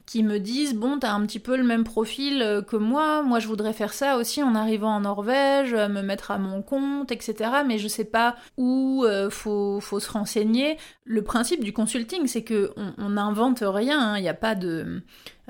qui 0.07 0.23
me 0.23 0.39
disent 0.39 0.75
bon 0.75 0.99
t'as 1.01 1.13
un 1.13 1.27
petit 1.27 1.41
peu 1.41 1.57
le 1.57 1.65
même 1.65 1.83
profil 1.83 2.41
euh, 2.41 2.63
que 2.63 2.77
moi, 2.77 3.23
moi 3.23 3.41
je 3.41 3.49
voudrais 3.49 3.73
faire 3.73 3.93
ça 3.93 4.17
aussi 4.17 4.43
en 4.43 4.55
arrivant 4.55 4.95
en 4.95 5.01
Norvège, 5.01 5.75
euh, 5.75 5.89
me 5.89 6.01
mettre 6.01 6.31
à 6.31 6.39
mon 6.39 6.63
compte, 6.63 7.11
etc. 7.11 7.51
Mais 7.67 7.79
je 7.79 7.89
sais 7.89 8.05
pas 8.05 8.37
où 8.57 9.05
euh, 9.05 9.29
faut, 9.29 9.81
faut 9.81 9.99
se 9.99 10.11
renseigner. 10.11 10.79
Le 11.05 11.23
principe 11.23 11.65
du 11.65 11.73
consulting 11.73 12.29
c'est 12.29 12.45
que 12.45 12.73
on 12.77 13.11
n'invente 13.11 13.65
rien, 13.67 14.15
il 14.15 14.19
hein. 14.19 14.21
n'y 14.21 14.29
a 14.29 14.35
pas 14.35 14.55
de 14.55 15.03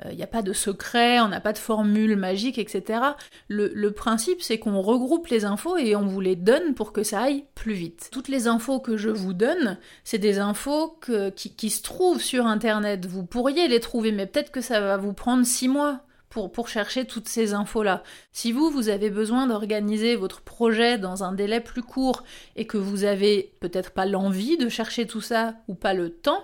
il 0.05 0.15
n'y 0.15 0.23
a 0.23 0.27
pas 0.27 0.41
de 0.41 0.53
secret, 0.53 1.19
on 1.19 1.27
n'a 1.27 1.39
pas 1.39 1.53
de 1.53 1.57
formule 1.57 2.15
magique, 2.15 2.57
etc. 2.59 2.99
Le, 3.47 3.89
principe, 3.89 4.41
c'est 4.41 4.59
qu'on 4.59 4.81
regroupe 4.81 5.27
les 5.27 5.45
infos 5.45 5.77
et 5.77 5.95
on 5.95 6.05
vous 6.05 6.21
les 6.21 6.35
donne 6.35 6.75
pour 6.75 6.93
que 6.93 7.03
ça 7.03 7.21
aille 7.21 7.45
plus 7.55 7.73
vite. 7.73 8.09
Toutes 8.11 8.27
les 8.27 8.47
infos 8.47 8.79
que 8.79 8.97
je 8.97 9.09
vous 9.09 9.33
donne, 9.33 9.77
c'est 10.03 10.19
des 10.19 10.39
infos 10.39 10.99
qui 11.35 11.69
se 11.69 11.81
trouvent 11.81 12.21
sur 12.21 12.45
Internet. 12.45 13.05
Vous 13.05 13.25
pourriez 13.25 13.67
les 13.67 13.79
trouver, 13.79 14.11
mais 14.11 14.27
peut-être 14.27 14.51
que 14.51 14.61
ça 14.61 14.79
va 14.79 14.97
vous 14.97 15.13
prendre 15.13 15.45
six 15.45 15.67
mois 15.67 16.01
pour, 16.29 16.51
pour, 16.51 16.67
chercher 16.67 17.05
toutes 17.05 17.29
ces 17.29 17.53
infos-là. 17.53 18.03
Si 18.33 18.51
vous, 18.51 18.69
vous 18.69 18.89
avez 18.89 19.09
besoin 19.09 19.47
d'organiser 19.47 20.15
votre 20.15 20.41
projet 20.41 20.97
dans 20.97 21.23
un 21.23 21.31
délai 21.31 21.61
plus 21.61 21.81
court 21.81 22.23
et 22.55 22.67
que 22.67 22.77
vous 22.77 23.05
avez 23.05 23.53
peut-être 23.61 23.91
pas 23.91 24.05
l'envie 24.05 24.57
de 24.57 24.67
chercher 24.67 25.07
tout 25.07 25.21
ça 25.21 25.55
ou 25.69 25.73
pas 25.73 25.93
le 25.93 26.09
temps, 26.09 26.43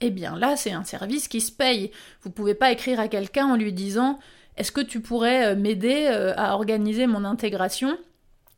eh 0.00 0.10
bien 0.10 0.36
là, 0.38 0.56
c'est 0.56 0.72
un 0.72 0.84
service 0.84 1.28
qui 1.28 1.40
se 1.40 1.52
paye. 1.52 1.90
Vous 2.22 2.30
pouvez 2.30 2.54
pas 2.54 2.72
écrire 2.72 3.00
à 3.00 3.08
quelqu'un 3.08 3.46
en 3.46 3.56
lui 3.56 3.72
disant 3.72 4.18
Est-ce 4.56 4.72
que 4.72 4.80
tu 4.80 5.00
pourrais 5.00 5.46
euh, 5.46 5.56
m'aider 5.56 6.08
euh, 6.10 6.32
à 6.36 6.54
organiser 6.54 7.06
mon 7.06 7.24
intégration? 7.24 7.98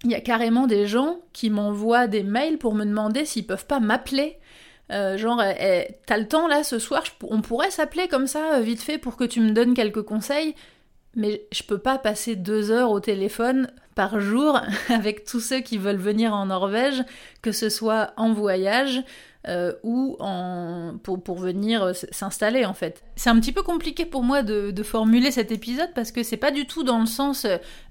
Il 0.04 0.10
y 0.10 0.14
a 0.14 0.20
carrément 0.20 0.66
des 0.66 0.86
gens 0.86 1.20
qui 1.32 1.50
m'envoient 1.50 2.06
des 2.06 2.22
mails 2.22 2.58
pour 2.58 2.74
me 2.74 2.84
demander 2.84 3.24
s'ils 3.24 3.46
peuvent 3.46 3.66
pas 3.66 3.80
m'appeler. 3.80 4.38
Euh, 4.90 5.16
genre, 5.16 5.42
eh, 5.42 5.56
eh, 5.60 5.96
t'as 6.06 6.16
le 6.18 6.26
temps 6.26 6.48
là 6.48 6.64
ce 6.64 6.78
soir, 6.78 7.04
on 7.22 7.42
pourrait 7.42 7.70
s'appeler 7.70 8.08
comme 8.08 8.26
ça, 8.26 8.60
vite 8.60 8.80
fait, 8.80 8.98
pour 8.98 9.16
que 9.16 9.24
tu 9.24 9.40
me 9.40 9.52
donnes 9.52 9.74
quelques 9.74 10.02
conseils 10.02 10.54
mais 11.14 11.46
je 11.52 11.62
peux 11.62 11.78
pas 11.78 11.98
passer 11.98 12.36
deux 12.36 12.70
heures 12.70 12.90
au 12.90 13.00
téléphone 13.00 13.70
par 13.94 14.20
jour 14.20 14.60
avec 14.88 15.24
tous 15.24 15.40
ceux 15.40 15.60
qui 15.60 15.78
veulent 15.78 15.96
venir 15.96 16.32
en 16.32 16.46
Norvège, 16.46 17.02
que 17.42 17.52
ce 17.52 17.68
soit 17.68 18.12
en 18.16 18.32
voyage, 18.32 19.02
euh, 19.48 19.72
ou 19.82 20.16
en, 20.20 20.98
pour, 21.02 21.38
venir 21.38 21.92
s'installer 22.10 22.64
en 22.64 22.74
fait. 22.74 23.02
C'est 23.16 23.30
un 23.30 23.40
petit 23.40 23.52
peu 23.52 23.62
compliqué 23.62 24.04
pour 24.04 24.22
moi 24.22 24.42
de, 24.42 24.82
formuler 24.82 25.30
cet 25.30 25.52
épisode 25.52 25.90
parce 25.94 26.12
que 26.12 26.22
c'est 26.22 26.36
pas 26.36 26.50
du 26.50 26.66
tout 26.66 26.82
dans 26.82 27.00
le 27.00 27.06
sens 27.06 27.46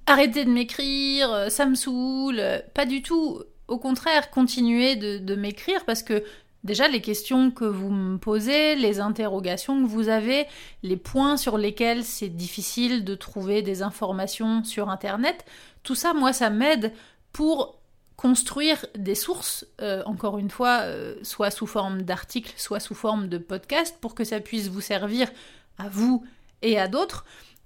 arrêtez 0.06 0.46
de 0.46 0.50
m'écrire, 0.50 1.46
ça 1.50 1.65
me 1.65 1.75
saoule, 1.75 2.41
pas 2.74 2.86
du 2.86 3.01
tout. 3.01 3.41
Au 3.68 3.77
contraire, 3.77 4.32
continuez 4.32 4.96
de, 4.96 5.20
de 5.20 5.36
m'écrire 5.36 5.86
parce 5.86 6.01
que 6.01 6.24
Déjà, 6.65 6.89
les 6.89 7.00
questions 7.01 7.51
que 7.51 7.63
vous 7.63 7.89
me 7.89 8.18
posez, 8.18 8.75
les 8.75 9.00
interrogations 9.00 9.82
que 9.82 9.88
vous 9.88 10.10
avez, 10.10 10.46
les 10.84 10.98
points 10.98 11.38
sur 11.38 11.58
lesquels 11.58 12.03
c'est 12.03 12.29
difficile 12.29 13.06
de 13.06 13.15
trouver 13.15 13.62
des 13.62 13.82
informations 13.82 14.63
sur 14.65 14.89
Internet, 14.89 15.46
tout 15.84 15.96
ça, 15.96 16.13
moi, 16.13 16.34
ça 16.34 16.50
m'aide 16.50 16.91
pour 17.32 17.78
construire 18.19 18.85
des 18.97 19.15
sources, 19.15 19.65
euh, 19.81 20.03
encore 20.05 20.39
une 20.39 20.49
fois, 20.49 20.81
euh, 20.81 21.15
soit 21.23 21.51
sous 21.51 21.65
forme 21.65 22.01
d'articles, 22.01 22.53
soit 22.57 22.81
sous 22.81 22.93
forme 22.93 23.29
de 23.29 23.38
podcast, 23.38 23.95
pour 24.01 24.13
que 24.13 24.25
ça 24.25 24.41
puisse 24.41 24.67
vous 24.67 24.81
servir 24.81 25.31
à 25.77 25.88
vous 25.88 26.25
et 26.61 26.77
à 26.77 26.89
d'autres. 26.89 27.23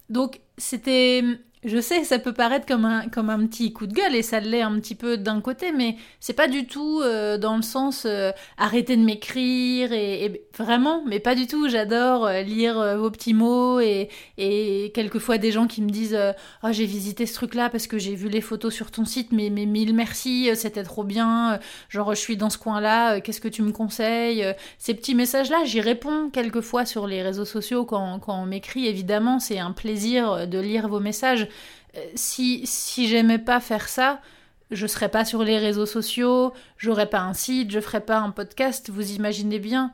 Donc, 0.10 0.42
c'était 0.60 1.24
je 1.66 1.80
sais, 1.80 2.04
ça 2.04 2.20
peut 2.20 2.34
paraître 2.34 2.66
comme 2.66 2.84
un, 2.84 3.08
comme 3.08 3.30
un 3.30 3.46
petit 3.46 3.72
coup 3.72 3.88
de 3.88 3.94
gueule 3.94 4.16
et 4.16 4.22
ça 4.22 4.40
l'est 4.40 4.62
un 4.62 4.80
petit 4.80 4.96
peu 4.96 5.18
d'un 5.18 5.40
côté, 5.40 5.72
mais 5.72 5.96
c'est 6.20 6.34
pas 6.34 6.48
du 6.48 6.68
tout 6.68 7.00
euh, 7.02 7.38
dans 7.38 7.56
le 7.56 7.62
sens 7.62 8.04
euh, 8.06 8.32
arrêtez 8.58 8.98
de 8.98 9.02
m'écrire 9.02 9.94
et, 9.94 10.44
vraiment, 10.58 11.04
mais 11.06 11.20
pas 11.20 11.36
du 11.36 11.48
tout. 11.48 11.70
J'adore 11.70 12.26
euh, 12.26 12.42
lire 12.42 12.98
vos 12.98 13.10
petits 13.10 13.34
mots 13.34 13.80
et, 13.80 14.10
et 14.38 14.92
quelquefois 14.94 15.38
des 15.38 15.52
gens 15.52 15.68
qui 15.68 15.82
me 15.82 15.90
disent 15.90 16.18
oh, 16.64 16.68
j'ai 16.72 16.86
visité 16.86 17.26
ce 17.26 17.34
truc-là 17.34 17.70
parce 17.70 17.88
que 17.88 17.98
j'ai 17.98 18.16
vu 18.16 18.28
les 18.28 18.42
photos 18.42 18.74
sur 18.74 18.92
ton 18.92 19.06
site, 19.06 19.32
mais, 19.32 19.50
mais 19.50 19.66
mille 19.66 19.94
merci, 19.94 20.50
c'était 20.56 20.84
trop 20.84 21.04
bien. 21.04 21.60
Genre 21.90 22.14
je 22.14 22.20
suis 22.20 22.36
dans 22.38 22.50
ce 22.50 22.58
coin-là, 22.58 23.22
qu'est-ce 23.22 23.42
que 23.42 23.48
tu 23.48 23.62
me 23.62 23.72
conseilles 23.72 24.46
Ces 24.78 24.94
petits 24.94 25.16
messages-là, 25.16 25.64
j'y 25.64 25.82
réponds 25.82 26.30
quelquefois 26.30 26.86
sur 26.86 27.08
les 27.08 27.22
réseaux 27.22 27.46
sociaux 27.46 27.86
quand, 27.86 28.20
quand 28.20 28.42
on 28.42 28.46
m'écrit. 28.46 28.88
Évidemment, 28.88 29.40
c'est 29.40 29.60
un 29.60 29.72
plaisir 29.72 30.48
de 30.48 30.60
lire 30.60 30.88
vos 30.88 31.00
messages. 31.00 31.48
Euh, 31.96 32.06
si, 32.16 32.66
si 32.66 33.08
j'aimais 33.08 33.40
pas 33.40 33.60
faire 33.60 33.88
ça, 33.88 34.22
je 34.72 34.88
serais 34.88 35.10
pas 35.10 35.26
sur 35.26 35.44
les 35.44 35.58
réseaux 35.58 35.86
sociaux, 35.86 36.54
j'aurais 36.78 37.10
pas 37.10 37.22
un 37.22 37.34
site, 37.34 37.72
je 37.72 37.80
ferais 37.80 38.02
pas 38.02 38.18
un 38.18 38.32
podcast, 38.32 38.90
vous 38.90 39.12
imaginez 39.12 39.60
bien 39.60 39.94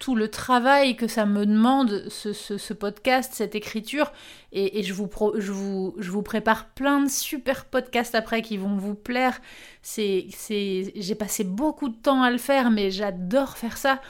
tout 0.00 0.16
le 0.16 0.28
travail 0.28 0.96
que 0.96 1.06
ça 1.06 1.26
me 1.26 1.44
demande, 1.44 2.08
ce, 2.08 2.72
podcast, 2.72 3.32
cette 3.34 3.54
écriture, 3.54 4.10
et, 4.50 4.82
je, 4.82 4.94
vous 4.94 5.10
je, 5.36 5.52
vous, 5.52 5.94
je 5.98 6.10
vous 6.10 6.22
prépare 6.22 6.70
plein 6.70 7.02
de 7.02 7.10
super 7.10 7.66
podcasts 7.66 8.14
après 8.14 8.40
qui 8.40 8.56
vont 8.56 8.76
vous 8.76 8.94
plaire. 8.94 9.40
C'est, 9.82 10.26
j'ai 10.48 11.14
passé 11.14 11.44
beaucoup 11.44 11.90
de 11.90 11.96
temps 11.96 12.22
à 12.22 12.30
le 12.30 12.38
faire, 12.38 12.70
mais 12.70 12.90
j'adore 12.90 13.58
faire 13.58 13.76
ça. 13.76 14.00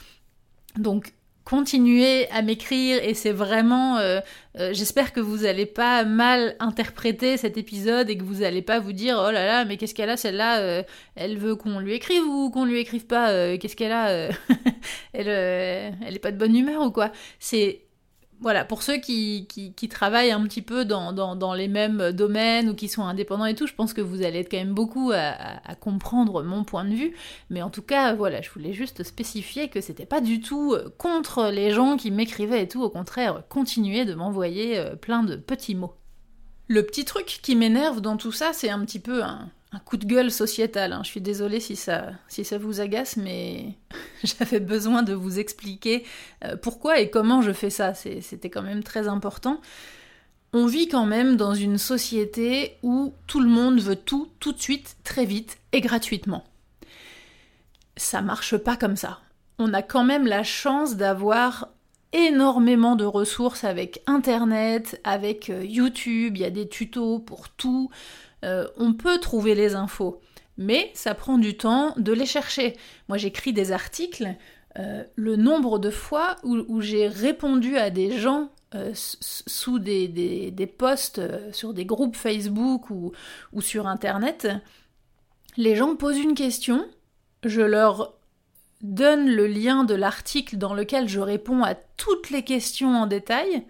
Donc 0.76 1.12
continuez 1.44 2.28
à 2.30 2.42
m'écrire 2.42 3.02
et 3.02 3.14
c'est 3.14 3.32
vraiment 3.32 3.98
euh, 3.98 4.20
euh, 4.58 4.72
j'espère 4.72 5.12
que 5.12 5.20
vous 5.20 5.38
n'allez 5.38 5.66
pas 5.66 6.04
mal 6.04 6.54
interpréter 6.60 7.36
cet 7.36 7.56
épisode 7.56 8.10
et 8.10 8.16
que 8.16 8.22
vous 8.22 8.40
n'allez 8.40 8.62
pas 8.62 8.78
vous 8.78 8.92
dire 8.92 9.16
oh 9.18 9.30
là 9.30 9.46
là 9.46 9.64
mais 9.64 9.76
qu'est-ce 9.76 9.94
qu'elle 9.94 10.10
a 10.10 10.16
celle-là 10.16 10.60
euh, 10.60 10.82
elle 11.16 11.38
veut 11.38 11.56
qu'on 11.56 11.78
lui 11.80 11.94
écrive 11.94 12.22
ou 12.24 12.50
qu'on 12.50 12.64
lui 12.64 12.78
écrive 12.78 13.06
pas 13.06 13.56
qu'est-ce 13.56 13.76
qu'elle 13.76 13.92
a 13.92 14.28
elle 15.12 15.28
elle 15.28 16.14
est 16.14 16.20
pas 16.22 16.32
de 16.32 16.38
bonne 16.38 16.54
humeur 16.54 16.82
ou 16.82 16.90
quoi. 16.90 17.10
C'est 17.38 17.82
voilà, 18.40 18.64
pour 18.64 18.82
ceux 18.82 18.96
qui, 18.96 19.46
qui, 19.46 19.88
travaillent 19.88 20.30
un 20.30 20.42
petit 20.44 20.62
peu 20.62 20.86
dans, 20.86 21.12
dans, 21.12 21.54
les 21.54 21.68
mêmes 21.68 22.10
domaines 22.12 22.70
ou 22.70 22.74
qui 22.74 22.88
sont 22.88 23.04
indépendants 23.04 23.44
et 23.44 23.54
tout, 23.54 23.66
je 23.66 23.74
pense 23.74 23.92
que 23.92 24.00
vous 24.00 24.22
allez 24.22 24.38
être 24.38 24.50
quand 24.50 24.56
même 24.56 24.72
beaucoup 24.72 25.12
à, 25.14 25.74
comprendre 25.74 26.42
mon 26.42 26.64
point 26.64 26.84
de 26.84 26.94
vue. 26.94 27.14
Mais 27.50 27.60
en 27.60 27.68
tout 27.68 27.82
cas, 27.82 28.14
voilà, 28.14 28.40
je 28.40 28.50
voulais 28.50 28.72
juste 28.72 29.02
spécifier 29.02 29.68
que 29.68 29.82
c'était 29.82 30.06
pas 30.06 30.22
du 30.22 30.40
tout 30.40 30.72
euh, 30.72 30.88
contre 30.96 31.50
les 31.50 31.70
gens 31.70 31.96
qui 31.96 32.10
m'écrivaient 32.10 32.62
et 32.62 32.68
tout, 32.68 32.82
au 32.82 32.90
contraire, 32.90 33.42
continuez 33.50 34.06
de 34.06 34.14
m'envoyer 34.14 34.78
euh, 34.78 34.96
plein 34.96 35.22
de 35.22 35.36
petits 35.36 35.74
mots. 35.74 35.94
Le 36.66 36.82
petit 36.84 37.04
truc 37.04 37.40
qui 37.42 37.56
m'énerve 37.56 38.00
dans 38.00 38.16
tout 38.16 38.32
ça, 38.32 38.52
c'est 38.54 38.70
un 38.70 38.80
petit 38.84 39.00
peu 39.00 39.22
un, 39.22 39.50
un 39.72 39.78
coup 39.78 39.96
de 39.96 40.06
gueule 40.06 40.30
sociétal. 40.30 40.92
Hein. 40.92 41.02
Je 41.04 41.10
suis 41.10 41.20
désolée 41.20 41.60
si 41.60 41.76
ça, 41.76 42.10
si 42.28 42.44
ça 42.44 42.58
vous 42.58 42.80
agace, 42.80 43.16
mais 43.16 43.74
j'avais 44.24 44.60
besoin 44.60 45.02
de 45.02 45.14
vous 45.14 45.38
expliquer 45.38 46.04
euh, 46.44 46.56
pourquoi 46.56 47.00
et 47.00 47.10
comment 47.10 47.42
je 47.42 47.52
fais 47.52 47.70
ça. 47.70 47.94
C'était 47.94 48.50
quand 48.50 48.62
même 48.62 48.82
très 48.82 49.08
important. 49.08 49.60
On 50.52 50.66
vit 50.66 50.88
quand 50.88 51.06
même 51.06 51.36
dans 51.36 51.54
une 51.54 51.78
société 51.78 52.76
où 52.82 53.14
tout 53.28 53.40
le 53.40 53.48
monde 53.48 53.80
veut 53.80 53.96
tout, 53.96 54.28
tout 54.40 54.52
de 54.52 54.60
suite, 54.60 54.96
très 55.04 55.24
vite 55.24 55.58
et 55.72 55.80
gratuitement. 55.80 56.44
Ça 57.96 58.20
marche 58.20 58.56
pas 58.56 58.76
comme 58.76 58.96
ça. 58.96 59.20
On 59.58 59.72
a 59.72 59.82
quand 59.82 60.02
même 60.02 60.26
la 60.26 60.42
chance 60.42 60.96
d'avoir 60.96 61.68
énormément 62.12 62.96
de 62.96 63.04
ressources 63.04 63.62
avec 63.62 64.02
Internet, 64.06 65.00
avec 65.04 65.50
euh, 65.50 65.64
YouTube, 65.64 66.36
il 66.36 66.40
y 66.40 66.44
a 66.44 66.50
des 66.50 66.68
tutos 66.68 67.20
pour 67.20 67.50
tout. 67.50 67.90
Euh, 68.44 68.66
on 68.76 68.94
peut 68.94 69.18
trouver 69.18 69.54
les 69.54 69.74
infos, 69.74 70.20
mais 70.56 70.90
ça 70.94 71.14
prend 71.14 71.38
du 71.38 71.56
temps 71.56 71.94
de 71.96 72.12
les 72.12 72.26
chercher. 72.26 72.76
Moi 73.08 73.18
j'écris 73.18 73.52
des 73.52 73.72
articles, 73.72 74.34
euh, 74.78 75.04
le 75.16 75.36
nombre 75.36 75.78
de 75.78 75.90
fois 75.90 76.36
où, 76.44 76.80
j'ai 76.80 77.08
répondu 77.08 77.76
à 77.76 77.90
des 77.90 78.16
gens 78.18 78.50
euh, 78.74 78.92
sous 78.94 79.78
des, 79.78 80.08
des, 80.08 80.66
posts 80.66 81.20
sur 81.52 81.74
des 81.74 81.84
groupes 81.84 82.16
Facebook 82.16 82.90
ou, 82.90 83.12
ou 83.52 83.60
sur 83.60 83.88
Internet, 83.88 84.48
les 85.56 85.74
gens 85.74 85.96
posent 85.96 86.18
une 86.18 86.34
question, 86.34 86.86
je 87.44 87.62
leur 87.62 88.14
donne 88.80 89.28
le 89.28 89.46
lien 89.46 89.84
de 89.84 89.94
l'article 89.94 90.56
dans 90.56 90.72
lequel 90.72 91.08
je 91.08 91.20
réponds 91.20 91.62
à 91.62 91.74
toutes 91.74 92.30
les 92.30 92.44
questions 92.44 92.94
en 92.94 93.06
détail, 93.06 93.64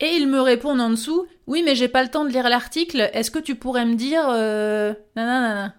et 0.00 0.16
ils 0.16 0.28
me 0.28 0.40
répondent 0.40 0.80
en 0.80 0.90
dessous 0.90 1.26
Oui, 1.46 1.62
mais 1.64 1.74
j'ai 1.74 1.88
pas 1.88 2.02
le 2.02 2.10
temps 2.10 2.24
de 2.24 2.30
lire 2.30 2.48
l'article, 2.48 3.10
est-ce 3.12 3.30
que 3.30 3.38
tu 3.38 3.54
pourrais 3.54 3.84
me 3.84 3.94
dire. 3.94 4.24
Euh... 4.28 4.94
Nanana? 5.16 5.74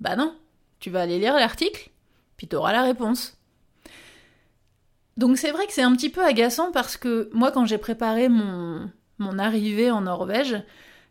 Bah 0.00 0.16
non, 0.16 0.34
tu 0.78 0.90
vas 0.90 1.02
aller 1.02 1.18
lire 1.18 1.34
l'article, 1.34 1.90
puis 2.36 2.48
t'auras 2.48 2.72
la 2.72 2.82
réponse. 2.82 3.38
Donc 5.16 5.38
c'est 5.38 5.50
vrai 5.50 5.66
que 5.66 5.72
c'est 5.72 5.82
un 5.82 5.94
petit 5.96 6.10
peu 6.10 6.22
agaçant 6.22 6.72
parce 6.72 6.96
que 6.96 7.30
moi, 7.32 7.50
quand 7.50 7.64
j'ai 7.64 7.78
préparé 7.78 8.28
mon, 8.28 8.90
mon 9.18 9.38
arrivée 9.38 9.90
en 9.90 10.02
Norvège, 10.02 10.62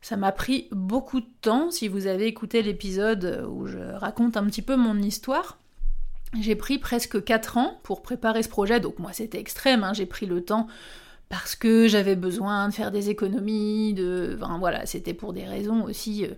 ça 0.01 0.17
m'a 0.17 0.31
pris 0.31 0.67
beaucoup 0.71 1.21
de 1.21 1.29
temps. 1.41 1.71
Si 1.71 1.87
vous 1.87 2.05
avez 2.05 2.27
écouté 2.27 2.61
l'épisode 2.61 3.47
où 3.49 3.65
je 3.65 3.79
raconte 3.79 4.37
un 4.37 4.45
petit 4.45 4.61
peu 4.61 4.75
mon 4.75 4.97
histoire, 4.99 5.57
j'ai 6.39 6.55
pris 6.55 6.77
presque 6.77 7.23
4 7.23 7.57
ans 7.57 7.79
pour 7.81 8.03
préparer 8.03 8.43
ce 8.43 8.49
projet. 8.49 8.79
Donc 8.79 8.99
moi, 8.99 9.13
c'était 9.13 9.39
extrême, 9.39 9.83
hein. 9.83 9.93
j'ai 9.93 10.05
pris 10.05 10.27
le 10.27 10.43
temps 10.43 10.67
parce 11.29 11.55
que 11.55 11.87
j'avais 11.87 12.15
besoin 12.15 12.69
de 12.69 12.73
faire 12.73 12.91
des 12.91 13.09
économies, 13.09 13.93
de... 13.93 14.37
Enfin, 14.39 14.57
voilà, 14.59 14.85
c'était 14.85 15.13
pour 15.13 15.33
des 15.33 15.45
raisons 15.45 15.83
aussi 15.83 16.25
euh, 16.25 16.33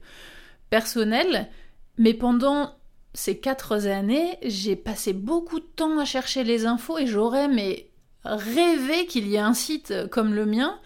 personnelles. 0.69 1.49
Mais 1.97 2.13
pendant 2.13 2.75
ces 3.13 3.39
quatre 3.39 3.87
années, 3.87 4.37
j'ai 4.43 4.75
passé 4.75 5.13
beaucoup 5.13 5.59
de 5.59 5.65
temps 5.65 5.99
à 5.99 6.05
chercher 6.05 6.43
les 6.43 6.65
infos 6.65 6.97
et 6.97 7.07
j'aurais 7.07 7.47
mais 7.47 7.89
rêvé 8.23 9.05
qu'il 9.07 9.27
y 9.27 9.35
ait 9.35 9.39
un 9.39 9.53
site 9.53 9.93
comme 10.11 10.33
le 10.33 10.45
mien 10.45 10.79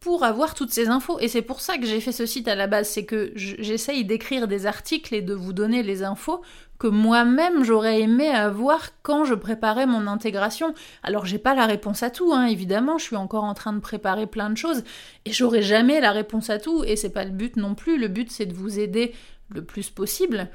pour 0.00 0.24
avoir 0.24 0.54
toutes 0.54 0.72
ces 0.72 0.88
infos. 0.88 1.18
Et 1.20 1.28
c'est 1.28 1.42
pour 1.42 1.60
ça 1.60 1.78
que 1.78 1.86
j'ai 1.86 2.00
fait 2.00 2.12
ce 2.12 2.26
site 2.26 2.48
à 2.48 2.54
la 2.54 2.66
base, 2.66 2.88
c'est 2.88 3.04
que 3.04 3.32
j'essaye 3.34 4.04
d'écrire 4.04 4.48
des 4.48 4.66
articles 4.66 5.14
et 5.14 5.22
de 5.22 5.34
vous 5.34 5.52
donner 5.52 5.82
les 5.82 6.02
infos 6.02 6.42
que 6.80 6.86
moi-même 6.86 7.62
j'aurais 7.62 8.00
aimé 8.00 8.30
avoir 8.30 8.88
quand 9.02 9.26
je 9.26 9.34
préparais 9.34 9.86
mon 9.86 10.06
intégration. 10.06 10.74
Alors 11.02 11.26
j'ai 11.26 11.38
pas 11.38 11.54
la 11.54 11.66
réponse 11.66 12.02
à 12.02 12.08
tout, 12.08 12.32
hein, 12.32 12.46
évidemment, 12.46 12.96
je 12.96 13.04
suis 13.04 13.16
encore 13.16 13.44
en 13.44 13.52
train 13.52 13.74
de 13.74 13.80
préparer 13.80 14.26
plein 14.26 14.48
de 14.48 14.56
choses 14.56 14.82
et 15.26 15.32
j'aurai 15.32 15.60
jamais 15.60 16.00
la 16.00 16.10
réponse 16.10 16.48
à 16.48 16.58
tout 16.58 16.82
et 16.82 16.96
c'est 16.96 17.12
pas 17.12 17.26
le 17.26 17.32
but 17.32 17.56
non 17.56 17.74
plus. 17.74 17.98
Le 17.98 18.08
but 18.08 18.30
c'est 18.30 18.46
de 18.46 18.54
vous 18.54 18.80
aider 18.80 19.14
le 19.50 19.62
plus 19.62 19.90
possible. 19.90 20.48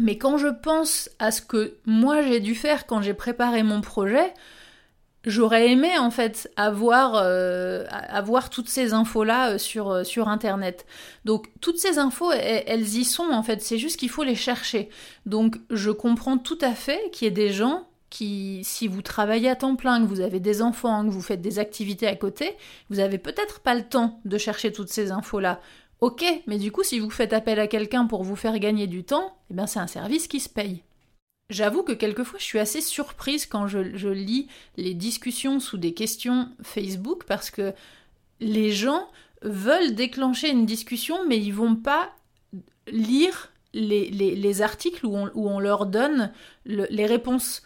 Mais 0.00 0.18
quand 0.18 0.38
je 0.38 0.48
pense 0.48 1.08
à 1.20 1.30
ce 1.30 1.40
que 1.40 1.76
moi 1.86 2.20
j'ai 2.22 2.40
dû 2.40 2.56
faire 2.56 2.86
quand 2.86 3.00
j'ai 3.00 3.14
préparé 3.14 3.62
mon 3.62 3.80
projet, 3.80 4.34
J'aurais 5.24 5.70
aimé 5.72 5.98
en 5.98 6.12
fait 6.12 6.48
avoir, 6.56 7.16
euh, 7.16 7.84
avoir 7.90 8.50
toutes 8.50 8.68
ces 8.68 8.92
infos-là 8.92 9.50
euh, 9.50 9.58
sur, 9.58 9.90
euh, 9.90 10.04
sur 10.04 10.28
Internet. 10.28 10.86
Donc 11.24 11.48
toutes 11.60 11.78
ces 11.78 11.98
infos, 11.98 12.30
elles, 12.30 12.86
y 12.86 13.04
sont 13.04 13.30
en 13.32 13.42
fait, 13.42 13.60
c'est 13.60 13.78
juste 13.78 13.98
qu'il 13.98 14.10
faut 14.10 14.22
les 14.22 14.36
chercher. 14.36 14.88
Donc 15.26 15.56
je 15.70 15.90
comprends 15.90 16.38
tout 16.38 16.58
à 16.60 16.72
fait 16.72 17.10
qu'il 17.10 17.26
y 17.26 17.28
ait 17.28 17.32
des 17.32 17.52
gens 17.52 17.88
qui, 18.10 18.60
si 18.62 18.86
vous 18.86 19.02
travaillez 19.02 19.50
à 19.50 19.56
temps 19.56 19.74
plein, 19.74 20.00
que 20.00 20.06
vous 20.06 20.20
avez 20.20 20.38
des 20.38 20.62
enfants, 20.62 21.04
que 21.04 21.10
vous 21.10 21.20
faites 21.20 21.42
des 21.42 21.58
activités 21.58 22.06
à 22.06 22.14
côté, 22.14 22.56
vous 22.88 23.00
avez 23.00 23.18
peut-être 23.18 23.60
pas 23.60 23.74
le 23.74 23.82
temps 23.82 24.20
de 24.24 24.38
chercher 24.38 24.72
toutes 24.72 24.88
ces 24.88 25.10
infos-là. 25.10 25.60
Ok, 26.00 26.24
mais 26.46 26.58
du 26.58 26.70
coup, 26.70 26.84
si 26.84 27.00
vous 27.00 27.10
faites 27.10 27.32
appel 27.32 27.58
à 27.58 27.66
quelqu'un 27.66 28.06
pour 28.06 28.22
vous 28.22 28.36
faire 28.36 28.58
gagner 28.60 28.86
du 28.86 29.02
temps, 29.02 29.36
eh 29.50 29.54
bien 29.54 29.66
c'est 29.66 29.80
un 29.80 29.88
service 29.88 30.28
qui 30.28 30.38
se 30.38 30.48
paye. 30.48 30.84
J'avoue 31.50 31.82
que 31.82 31.92
quelquefois 31.92 32.38
je 32.38 32.44
suis 32.44 32.58
assez 32.58 32.82
surprise 32.82 33.46
quand 33.46 33.68
je, 33.68 34.08
lis 34.08 34.48
les 34.76 34.92
discussions 34.92 35.60
sous 35.60 35.78
des 35.78 35.94
questions 35.94 36.50
Facebook 36.62 37.24
parce 37.24 37.50
que 37.50 37.72
les 38.40 38.70
gens 38.70 39.08
veulent 39.40 39.94
déclencher 39.94 40.50
une 40.50 40.66
discussion 40.66 41.26
mais 41.26 41.38
ils 41.38 41.54
vont 41.54 41.74
pas 41.74 42.12
lire 42.86 43.50
les, 43.72 44.60
articles 44.60 45.06
où 45.06 45.16
on, 45.16 45.58
leur 45.58 45.86
donne 45.86 46.32
les 46.66 47.06
réponses. 47.06 47.62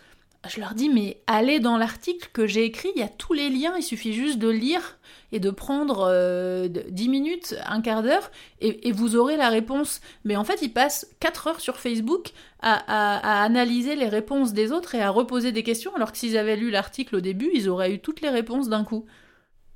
Je 0.49 0.58
leur 0.58 0.75
dis, 0.75 0.88
mais 0.88 1.22
allez 1.28 1.61
dans 1.61 1.76
l'article 1.78 2.28
que 2.32 2.49
j'ai 2.49 2.64
écrit, 2.64 2.90
il 2.96 3.00
y 3.00 3.04
a 3.04 3.08
tous 3.08 3.32
les 3.32 3.49
liens, 3.49 3.75
il 3.76 3.82
suffit 3.82 4.12
juste 4.12 4.40
de 4.40 4.49
lire 4.49 4.99
et 5.30 5.38
de 5.38 5.50
prendre 5.50 6.06
euh, 6.08 6.66
dix 6.66 6.82
10 6.90 7.08
minutes, 7.08 7.54
un 7.64 7.80
quart 7.80 8.02
d'heure, 8.02 8.30
et, 8.61 8.90
vous 8.90 9.14
aurez 9.14 9.37
la 9.37 9.50
réponse. 9.50 10.00
Mais 10.25 10.34
en 10.34 10.42
fait, 10.42 10.61
ils 10.61 10.72
passent 10.72 11.06
4 11.20 11.46
heures 11.46 11.61
sur 11.61 11.78
Facebook 11.78 12.32
à, 12.61 13.44
analyser 13.44 13.94
les 13.94 14.08
réponses 14.08 14.52
des 14.52 14.72
autres 14.72 14.96
et 14.96 15.00
à 15.00 15.11
reposer 15.11 15.52
des 15.52 15.62
questions, 15.62 15.94
alors 15.94 16.11
que 16.11 16.18
s'ils 16.18 16.37
avaient 16.37 16.56
lu 16.56 16.70
l'article 16.70 17.16
au 17.16 17.20
début, 17.20 17.50
ils 17.54 17.68
auraient 17.68 17.92
eu 17.92 18.00
toutes 18.00 18.20
les 18.20 18.30
réponses 18.30 18.68
d'un 18.68 18.82
coup. 18.82 19.06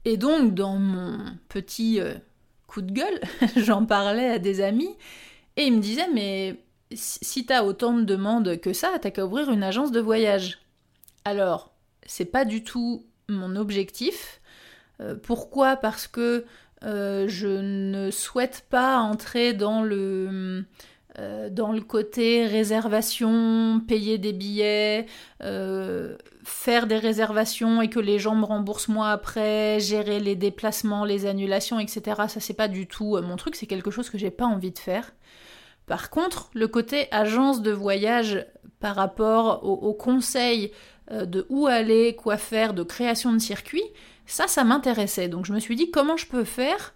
Et 0.04 0.16
donc, 0.16 0.52
dans 0.52 0.76
mon 0.76 1.18
petit 1.48 2.00
euh, 2.00 2.14
coup 2.66 2.82
de 2.82 2.92
gueule, 2.92 3.20
j'en 3.56 3.86
parlais 3.86 4.30
à 4.30 4.38
des 4.40 4.60
amis, 4.60 4.96
et 5.56 5.66
ils 5.66 5.72
me 5.72 5.80
disaient, 5.80 6.08
mais 6.12 6.56
si 6.92 7.46
t'as 7.46 7.64
autant 7.64 7.92
de 7.92 8.04
demandes 8.04 8.60
que 8.60 8.72
ça, 8.72 8.92
t'as 9.00 9.10
qu'à 9.10 9.26
ouvrir 9.26 9.50
une 9.50 9.62
agence 9.62 9.92
de 9.92 10.00
voyage. 10.00 10.58
Alors, 11.24 11.72
c'est 12.06 12.26
pas 12.26 12.44
du 12.44 12.62
tout 12.62 13.04
mon 13.28 13.56
objectif. 13.56 14.40
Euh, 15.00 15.14
pourquoi? 15.20 15.76
Parce 15.76 16.06
que 16.06 16.44
euh, 16.84 17.26
je 17.28 17.48
ne 17.48 18.10
souhaite 18.10 18.66
pas 18.70 18.98
entrer 18.98 19.52
dans 19.52 19.82
le, 19.82 20.64
euh, 21.18 21.50
dans 21.50 21.72
le 21.72 21.80
côté 21.80 22.46
réservation, 22.46 23.80
payer 23.86 24.18
des 24.18 24.32
billets, 24.32 25.06
faire 26.44 26.86
des 26.86 26.98
réservations 26.98 27.82
et 27.82 27.90
que 27.90 27.98
les 27.98 28.20
gens 28.20 28.36
me 28.36 28.44
remboursent 28.44 28.88
moi 28.88 29.10
après, 29.10 29.80
gérer 29.80 30.20
les 30.20 30.36
déplacements, 30.36 31.04
les 31.04 31.26
annulations, 31.26 31.80
etc. 31.80 32.22
Ça, 32.28 32.38
c'est 32.38 32.54
pas 32.54 32.68
du 32.68 32.86
tout 32.86 33.20
mon 33.20 33.36
truc, 33.36 33.56
c'est 33.56 33.66
quelque 33.66 33.90
chose 33.90 34.10
que 34.10 34.18
j'ai 34.18 34.30
pas 34.30 34.46
envie 34.46 34.70
de 34.70 34.78
faire. 34.78 35.12
Par 35.86 36.10
contre, 36.10 36.50
le 36.54 36.68
côté 36.68 37.08
agence 37.10 37.62
de 37.62 37.70
voyage 37.70 38.44
par 38.80 38.96
rapport 38.96 39.64
aux 39.64 39.94
conseils 39.94 40.72
de 41.10 41.46
où 41.48 41.66
aller, 41.66 42.14
quoi 42.16 42.36
faire, 42.36 42.74
de 42.74 42.82
création 42.82 43.32
de 43.32 43.38
circuit, 43.38 43.84
ça, 44.26 44.48
ça 44.48 44.64
m'intéressait. 44.64 45.28
Donc 45.28 45.46
je 45.46 45.52
me 45.52 45.60
suis 45.60 45.76
dit 45.76 45.90
comment 45.90 46.16
je 46.16 46.26
peux 46.26 46.44
faire 46.44 46.94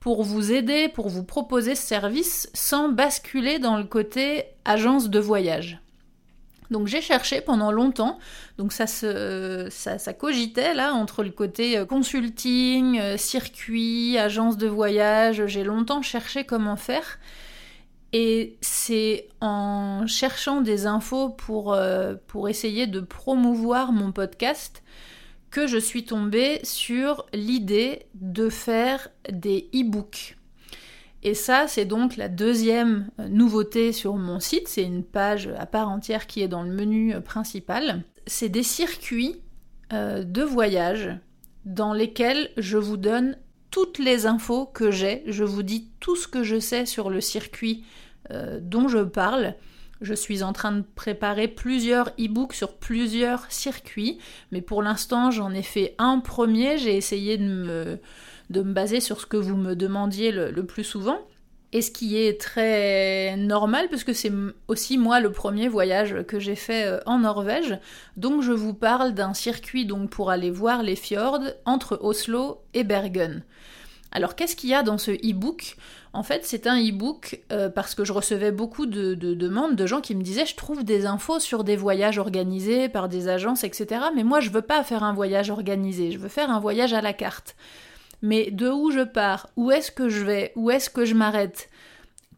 pour 0.00 0.22
vous 0.22 0.52
aider, 0.52 0.88
pour 0.88 1.08
vous 1.08 1.24
proposer 1.24 1.74
ce 1.74 1.86
service 1.86 2.50
sans 2.52 2.88
basculer 2.88 3.58
dans 3.58 3.76
le 3.76 3.84
côté 3.84 4.44
agence 4.64 5.08
de 5.08 5.18
voyage? 5.18 5.80
Donc 6.70 6.88
j'ai 6.88 7.00
cherché 7.00 7.40
pendant 7.40 7.70
longtemps, 7.70 8.18
donc 8.58 8.72
ça, 8.72 8.88
se, 8.88 9.68
ça, 9.70 10.12
cogitait 10.12 10.74
là 10.74 10.94
entre 10.94 11.22
le 11.22 11.30
côté 11.30 11.78
euh, 11.78 11.84
consulting, 11.84 12.98
euh, 12.98 13.16
circuit, 13.16 14.18
agence 14.18 14.56
de 14.56 14.66
voyage, 14.66 15.46
j'ai 15.46 15.62
longtemps 15.62 16.02
cherché 16.02 16.44
comment 16.44 16.74
faire. 16.74 17.18
Et 18.12 18.56
c'est 18.60 19.28
en 19.40 20.06
cherchant 20.06 20.60
des 20.60 20.86
infos 20.86 21.28
pour, 21.28 21.72
euh, 21.72 22.14
pour 22.26 22.48
essayer 22.48 22.86
de 22.86 23.00
promouvoir 23.00 23.92
mon 23.92 24.12
podcast 24.12 24.82
que 25.50 25.66
je 25.66 25.78
suis 25.78 26.04
tombée 26.04 26.60
sur 26.62 27.26
l'idée 27.32 28.06
de 28.14 28.48
faire 28.48 29.08
des 29.30 29.68
e-books. 29.74 30.36
Et 31.22 31.34
ça, 31.34 31.66
c'est 31.66 31.84
donc 31.84 32.16
la 32.16 32.28
deuxième 32.28 33.10
euh, 33.18 33.28
nouveauté 33.28 33.92
sur 33.92 34.14
mon 34.14 34.38
site. 34.38 34.68
C'est 34.68 34.84
une 34.84 35.02
page 35.04 35.48
à 35.58 35.66
part 35.66 35.88
entière 35.88 36.26
qui 36.26 36.42
est 36.42 36.48
dans 36.48 36.62
le 36.62 36.70
menu 36.70 37.14
euh, 37.14 37.20
principal. 37.20 38.02
C'est 38.26 38.48
des 38.48 38.62
circuits 38.62 39.40
de 39.92 40.42
voyage 40.42 41.16
dans 41.64 41.92
lesquels 41.92 42.50
je 42.56 42.76
vous 42.76 42.96
donne 42.96 43.36
toutes 43.70 43.98
les 43.98 44.26
infos 44.26 44.66
que 44.66 44.90
j'ai. 44.90 45.22
Je 45.26 45.44
vous 45.44 45.62
dis 45.62 45.88
tout 46.00 46.16
ce 46.16 46.28
que 46.28 46.42
je 46.42 46.58
sais 46.58 46.86
sur 46.86 47.10
le 47.10 47.20
circuit 47.20 47.84
dont 48.60 48.88
je 48.88 48.98
parle. 48.98 49.54
Je 50.00 50.14
suis 50.14 50.42
en 50.42 50.52
train 50.52 50.72
de 50.72 50.84
préparer 50.94 51.48
plusieurs 51.48 52.08
e-books 52.20 52.52
sur 52.52 52.74
plusieurs 52.74 53.50
circuits, 53.50 54.18
mais 54.52 54.60
pour 54.60 54.82
l'instant 54.82 55.30
j'en 55.30 55.52
ai 55.52 55.62
fait 55.62 55.94
un 55.98 56.18
premier, 56.20 56.76
j'ai 56.76 56.96
essayé 56.96 57.38
de 57.38 57.44
me, 57.44 57.98
de 58.50 58.62
me 58.62 58.72
baser 58.72 59.00
sur 59.00 59.20
ce 59.20 59.26
que 59.26 59.38
vous 59.38 59.56
me 59.56 59.74
demandiez 59.74 60.32
le, 60.32 60.66
plus 60.66 60.84
souvent. 60.84 61.18
Et 61.76 61.82
ce 61.82 61.90
qui 61.90 62.16
est 62.16 62.40
très 62.40 63.36
normal, 63.36 63.88
parce 63.90 64.02
que 64.02 64.14
c'est 64.14 64.32
aussi 64.66 64.96
moi 64.96 65.20
le 65.20 65.30
premier 65.30 65.68
voyage 65.68 66.24
que 66.26 66.38
j'ai 66.38 66.54
fait 66.54 66.86
euh, 66.86 67.00
en 67.04 67.18
Norvège. 67.18 67.78
Donc 68.16 68.40
je 68.40 68.52
vous 68.52 68.72
parle 68.72 69.12
d'un 69.12 69.34
circuit 69.34 69.84
donc 69.84 70.08
pour 70.08 70.30
aller 70.30 70.50
voir 70.50 70.82
les 70.82 70.96
fjords 70.96 71.42
entre 71.66 71.98
Oslo 72.00 72.62
et 72.72 72.82
Bergen. 72.82 73.44
Alors 74.10 74.36
qu'est-ce 74.36 74.56
qu'il 74.56 74.70
y 74.70 74.74
a 74.74 74.82
dans 74.82 74.96
ce 74.96 75.10
e-book? 75.10 75.76
En 76.14 76.22
fait, 76.22 76.46
c'est 76.46 76.66
un 76.66 76.80
e-book 76.80 77.42
euh, 77.52 77.68
parce 77.68 77.94
que 77.94 78.06
je 78.06 78.14
recevais 78.14 78.52
beaucoup 78.52 78.86
de, 78.86 79.12
demandes 79.14 79.76
de 79.76 79.86
gens 79.86 80.00
qui 80.00 80.14
me 80.14 80.22
disaient 80.22 80.46
je 80.46 80.56
trouve 80.56 80.82
des 80.82 81.04
infos 81.04 81.40
sur 81.40 81.62
des 81.62 81.76
voyages 81.76 82.16
organisés 82.16 82.88
par 82.88 83.10
des 83.10 83.28
agences, 83.28 83.64
etc. 83.64 84.00
Mais 84.14 84.24
moi, 84.24 84.40
je 84.40 84.48
veux 84.48 84.62
pas 84.62 84.82
faire 84.82 85.02
un 85.02 85.12
voyage 85.12 85.50
organisé, 85.50 86.10
je 86.10 86.16
veux 86.16 86.30
faire 86.30 86.50
un 86.50 86.58
voyage 86.58 86.94
à 86.94 87.02
la 87.02 87.12
carte. 87.12 87.54
Mais 88.26 88.50
de 88.50 88.68
où 88.68 88.90
je 88.90 89.02
pars? 89.02 89.48
Où 89.54 89.70
est-ce 89.70 89.92
que 89.92 90.08
je 90.08 90.24
vais? 90.24 90.52
Où 90.56 90.72
est-ce 90.72 90.90
que 90.90 91.04
je 91.04 91.14
m'arrête? 91.14 91.70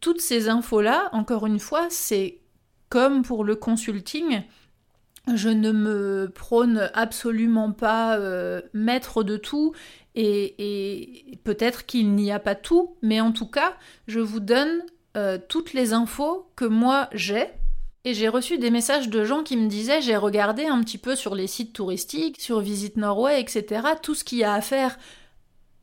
Toutes 0.03 0.21
ces 0.21 0.51
infos-là, 0.51 1.09
encore 1.13 1.47
une 1.47 1.59
fois, 1.59 1.87
c'est 1.89 2.41
comme 2.91 3.23
pour 3.23 3.43
le 3.43 3.57
consulting, 3.57 4.43
je 5.35 5.49
ne 5.49 5.73
me 5.73 6.31
prône 6.35 6.91
absolument 6.93 7.73
pas 7.73 8.19
euh, 8.19 8.61
maître 8.75 9.23
de 9.23 9.39
tout 9.39 9.73
et, 10.15 11.39
peut-être 11.45 11.87
qu'il 11.87 12.15
n'y 12.15 12.33
a 12.33 12.39
pas 12.39 12.55
tout, 12.55 12.97
mais 13.01 13.23
en 13.23 13.33
tout 13.33 13.47
cas, 13.47 13.75
je 14.09 14.21
vous 14.21 14.41
donne 14.41 14.83
euh, 15.17 15.39
toutes 15.49 15.73
les 15.73 15.95
infos 15.95 16.51
que 16.55 16.67
moi 16.67 17.09
j'ai. 17.15 17.47
Et 18.05 18.13
j'ai 18.13 18.29
reçu 18.29 18.59
des 18.59 18.71
messages 18.71 19.09
de 19.09 19.25
gens 19.25 19.43
qui 19.43 19.57
me 19.57 19.69
disaient 19.69 20.03
j'ai 20.03 20.17
regardé 20.17 20.67
un 20.67 20.83
petit 20.83 20.99
peu 20.99 21.17
sur 21.17 21.35
les 21.35 21.47
sites 21.47 21.73
touristiques, 21.73 22.41
sur 22.41 22.61
Visite 22.61 22.99
Norway, 22.99 23.41
etc., 23.41 23.83
tout 24.03 24.15
ce 24.15 24.25
qu'il 24.25 24.39
y 24.39 24.45
a 24.45 24.53
à 24.53 24.61
faire 24.61 24.99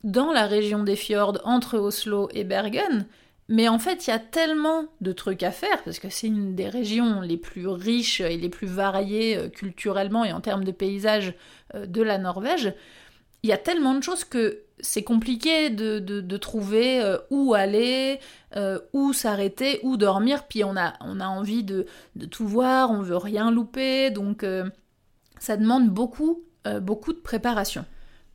dans 0.06 0.32
la 0.32 0.46
région 0.46 0.84
des 0.84 0.96
fjords 0.96 1.42
entre 1.44 1.80
Oslo 1.80 2.30
et 2.34 2.46
Bergen. 2.46 3.06
Mais 3.50 3.68
en 3.68 3.80
fait, 3.80 4.08
il 4.08 4.12
y 4.12 4.14
a 4.14 4.20
tellement 4.20 4.86
de 5.02 5.12
trucs 5.12 5.44
à 5.44 5.52
faire, 5.52 5.84
parce 5.84 6.00
que 6.00 6.10
c'est 6.10 6.28
une 6.28 6.56
des 6.56 6.70
régions 6.70 7.22
les 7.22 7.38
plus 7.38 7.68
riches 7.68 8.22
et 8.22 8.38
les 8.38 8.50
plus 8.50 8.68
variées 8.68 9.38
euh, 9.38 9.50
culturellement 9.50 10.24
et 10.24 10.32
en 10.32 10.42
termes 10.42 10.64
de 10.64 10.72
paysage 10.72 11.34
euh, 11.74 11.86
de 11.86 12.02
la 12.02 12.18
Norvège, 12.18 12.74
il 13.44 13.50
y 13.50 13.54
a 13.54 13.58
tellement 13.58 13.94
de 13.94 14.02
choses 14.02 14.24
que 14.24 14.62
c'est 14.80 15.04
compliqué 15.04 15.70
de, 15.70 16.38
trouver 16.38 17.02
euh, 17.02 17.18
où 17.30 17.54
aller, 17.54 18.20
où 18.94 19.14
s'arrêter, 19.14 19.80
où 19.84 19.98
dormir, 19.98 20.46
puis 20.48 20.64
on 20.64 20.76
a, 20.76 20.94
on 21.02 21.20
a 21.20 21.28
envie 21.28 21.64
de, 21.64 21.86
tout 22.32 22.48
voir, 22.48 22.90
on 22.92 23.02
veut 23.02 23.18
rien 23.18 23.52
louper, 23.52 24.10
donc 24.10 24.44
ça 25.40 25.58
demande 25.58 25.90
beaucoup, 25.90 26.44
beaucoup 26.82 27.14
de 27.14 27.20
préparation. 27.20 27.86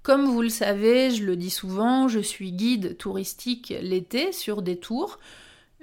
Comme 0.02 0.24
vous 0.24 0.40
le 0.40 0.48
savez, 0.48 1.10
je 1.10 1.24
le 1.24 1.36
dis 1.36 1.50
souvent, 1.50 2.08
je 2.08 2.20
suis 2.20 2.52
guide 2.52 2.96
touristique 2.96 3.74
l'été 3.82 4.32
sur 4.32 4.62
des 4.62 4.76
tours. 4.78 5.18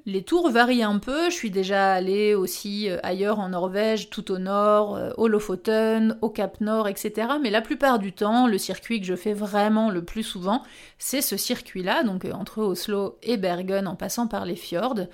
Les 0.07 0.23
tours 0.23 0.49
varient 0.49 0.83
un 0.83 0.99
peu, 0.99 1.29
je 1.29 1.35
suis 1.35 1.51
déjà 1.51 1.91
allée 1.91 2.33
aussi 2.33 2.89
euh, 2.89 2.97
ailleurs 3.03 3.39
en 3.39 3.49
Norvège, 3.49 4.09
tout 4.09 4.31
au 4.31 4.37
nord, 4.37 4.95
euh, 4.95 5.11
au 5.17 5.27
Lofoten, 5.27 6.17
au 6.21 6.29
Cap 6.29 6.61
Nord, 6.61 6.87
etc. 6.87 7.27
Mais 7.43 7.49
la 7.49 7.61
plupart 7.61 7.99
du 7.99 8.13
temps, 8.13 8.47
le 8.47 8.57
circuit 8.57 9.01
que 9.01 9.05
je 9.05 9.15
fais 9.15 9.33
vraiment 9.33 9.89
le 9.89 10.03
plus 10.03 10.23
souvent, 10.23 10.63
c'est 10.97 11.21
ce 11.21 11.35
circuit-là, 11.35 12.03
donc 12.03 12.23
euh, 12.23 12.31
entre 12.31 12.59
Oslo 12.63 13.19
et 13.21 13.35
Bergen 13.35 13.85
en 13.85 13.97
passant 13.97 14.27
par 14.27 14.45
les 14.45 14.55
fjords. 14.55 15.07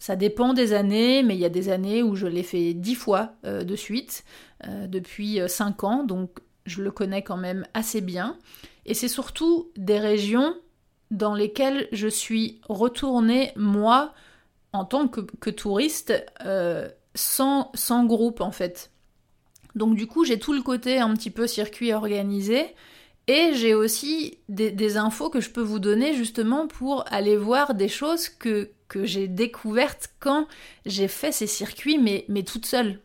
Ça 0.00 0.16
dépend 0.16 0.54
des 0.54 0.72
années, 0.72 1.22
mais 1.22 1.36
il 1.36 1.40
y 1.40 1.44
a 1.46 1.48
des 1.48 1.68
années 1.68 2.02
où 2.02 2.16
je 2.16 2.26
l'ai 2.26 2.42
fait 2.42 2.74
dix 2.74 2.96
fois 2.96 3.32
de 3.44 3.76
suite, 3.76 4.24
depuis 4.62 5.40
cinq 5.48 5.84
ans, 5.84 6.04
donc 6.04 6.40
je 6.66 6.82
le 6.82 6.90
connais 6.90 7.22
quand 7.22 7.36
même 7.36 7.66
assez 7.74 8.00
bien. 8.00 8.36
Et 8.84 8.94
c'est 8.94 9.08
surtout 9.08 9.70
des 9.76 9.98
régions 9.98 10.54
dans 11.10 11.34
lesquels 11.34 11.88
je 11.92 12.08
suis 12.08 12.60
retournée, 12.68 13.52
moi, 13.56 14.12
en 14.72 14.84
tant 14.84 15.08
que, 15.08 15.50
touriste, 15.50 16.12
euh, 16.44 16.88
sans, 17.14 17.70
sans 17.74 18.04
groupe 18.04 18.40
en 18.40 18.50
fait. 18.50 18.90
Donc 19.74 19.94
du 19.94 20.06
coup, 20.06 20.24
j'ai 20.24 20.38
tout 20.38 20.52
le 20.52 20.62
côté 20.62 20.98
un 20.98 21.12
petit 21.14 21.30
peu 21.30 21.46
circuit 21.46 21.92
organisé. 21.92 22.74
Et 23.28 23.54
j'ai 23.54 23.74
aussi 23.74 24.38
des, 24.48 24.96
infos 24.96 25.30
que 25.30 25.40
je 25.40 25.50
peux 25.50 25.62
vous 25.62 25.80
donner 25.80 26.14
justement 26.14 26.68
pour 26.68 27.04
aller 27.08 27.36
voir 27.36 27.74
des 27.74 27.88
choses 27.88 28.28
que, 28.28 28.70
que 28.86 29.04
j'ai 29.04 29.26
découvertes 29.26 30.10
quand 30.20 30.46
j'ai 30.84 31.08
fait 31.08 31.32
ces 31.32 31.48
circuits, 31.48 31.98
mais, 31.98 32.24
mais 32.28 32.44
toute 32.44 32.66
seule. 32.66 33.00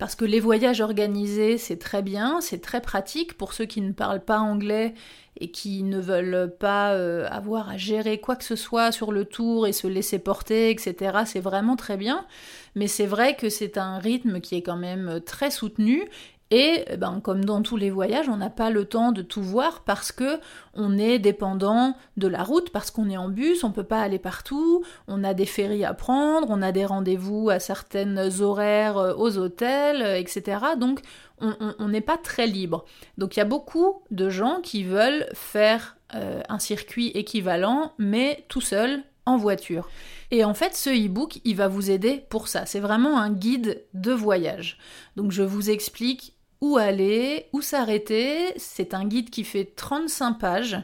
Parce 0.00 0.14
que 0.14 0.24
les 0.24 0.40
voyages 0.40 0.80
organisés, 0.80 1.58
c'est 1.58 1.76
très 1.76 2.00
bien, 2.00 2.40
c'est 2.40 2.62
très 2.62 2.80
pratique 2.80 3.36
pour 3.36 3.52
ceux 3.52 3.66
qui 3.66 3.82
ne 3.82 3.92
parlent 3.92 4.24
pas 4.24 4.38
anglais 4.38 4.94
et 5.38 5.50
qui 5.50 5.82
ne 5.82 6.00
veulent 6.00 6.56
pas 6.58 6.94
euh, 6.94 7.28
avoir 7.30 7.68
à 7.68 7.76
gérer 7.76 8.18
quoi 8.18 8.34
que 8.36 8.44
ce 8.44 8.56
soit 8.56 8.92
sur 8.92 9.12
le 9.12 9.26
tour 9.26 9.66
et 9.66 9.74
se 9.74 9.86
laisser 9.86 10.18
porter, 10.18 10.70
etc. 10.70 11.18
C'est 11.26 11.40
vraiment 11.40 11.76
très 11.76 11.98
bien. 11.98 12.26
Mais 12.74 12.86
c'est 12.86 13.04
vrai 13.04 13.36
que 13.36 13.50
c'est 13.50 13.76
un 13.76 13.98
rythme 13.98 14.40
qui 14.40 14.54
est 14.54 14.62
quand 14.62 14.78
même 14.78 15.20
très 15.26 15.50
soutenu 15.50 16.08
Et 16.52 16.84
eh 16.88 16.96
ben, 16.96 17.20
comme 17.20 17.44
dans 17.44 17.62
tous 17.62 17.76
les 17.76 17.90
voyages, 17.90 18.28
on 18.28 18.36
n'a 18.36 18.50
pas 18.50 18.70
le 18.70 18.84
temps 18.84 19.12
de 19.12 19.22
tout 19.22 19.42
voir 19.42 19.82
parce 19.84 20.10
que 20.10 20.40
on 20.74 20.98
est 20.98 21.20
dépendant 21.20 21.94
de 22.16 22.26
la 22.26 22.42
route, 22.42 22.70
parce 22.70 22.90
qu'on 22.90 23.08
est 23.08 23.16
en 23.16 23.28
bus, 23.28 23.62
on 23.62 23.70
peut 23.70 23.84
pas 23.84 24.00
aller 24.00 24.18
partout, 24.18 24.84
on 25.06 25.22
a 25.22 25.32
des 25.32 25.46
ferries 25.46 25.84
à 25.84 25.94
prendre, 25.94 26.48
on 26.50 26.60
a 26.60 26.72
des 26.72 26.84
rendez-vous 26.84 27.50
à 27.50 27.60
certaines 27.60 28.30
horaires 28.40 28.98
euh, 28.98 29.14
aux 29.14 29.38
hôtels, 29.38 30.02
euh, 30.02 30.18
etc. 30.18 30.58
Donc 30.76 31.02
on 31.40 31.88
n'est 31.88 32.02
pas 32.02 32.18
très 32.18 32.46
libre. 32.46 32.84
Donc 33.16 33.36
il 33.36 33.38
y 33.38 33.42
a 33.42 33.46
beaucoup 33.46 34.02
de 34.10 34.28
gens 34.28 34.60
qui 34.60 34.84
veulent 34.84 35.26
faire 35.32 35.96
euh, 36.14 36.42
un 36.48 36.58
circuit 36.58 37.08
équivalent, 37.14 37.92
mais 37.96 38.44
tout 38.48 38.60
seul, 38.60 39.04
en 39.24 39.36
voiture. 39.36 39.88
Et 40.32 40.44
en 40.44 40.54
fait, 40.54 40.74
ce 40.74 40.90
e-book, 40.90 41.40
il 41.44 41.56
va 41.56 41.68
vous 41.68 41.90
aider 41.90 42.24
pour 42.28 42.48
ça. 42.48 42.66
C'est 42.66 42.80
vraiment 42.80 43.18
un 43.18 43.30
guide 43.30 43.84
de 43.94 44.12
voyage. 44.12 44.78
Donc 45.16 45.30
je 45.32 45.42
vous 45.42 45.70
explique 45.70 46.34
où 46.60 46.76
aller, 46.76 47.46
où 47.52 47.62
s'arrêter. 47.62 48.52
C'est 48.56 48.94
un 48.94 49.06
guide 49.06 49.30
qui 49.30 49.44
fait 49.44 49.64
35 49.64 50.34
pages. 50.34 50.78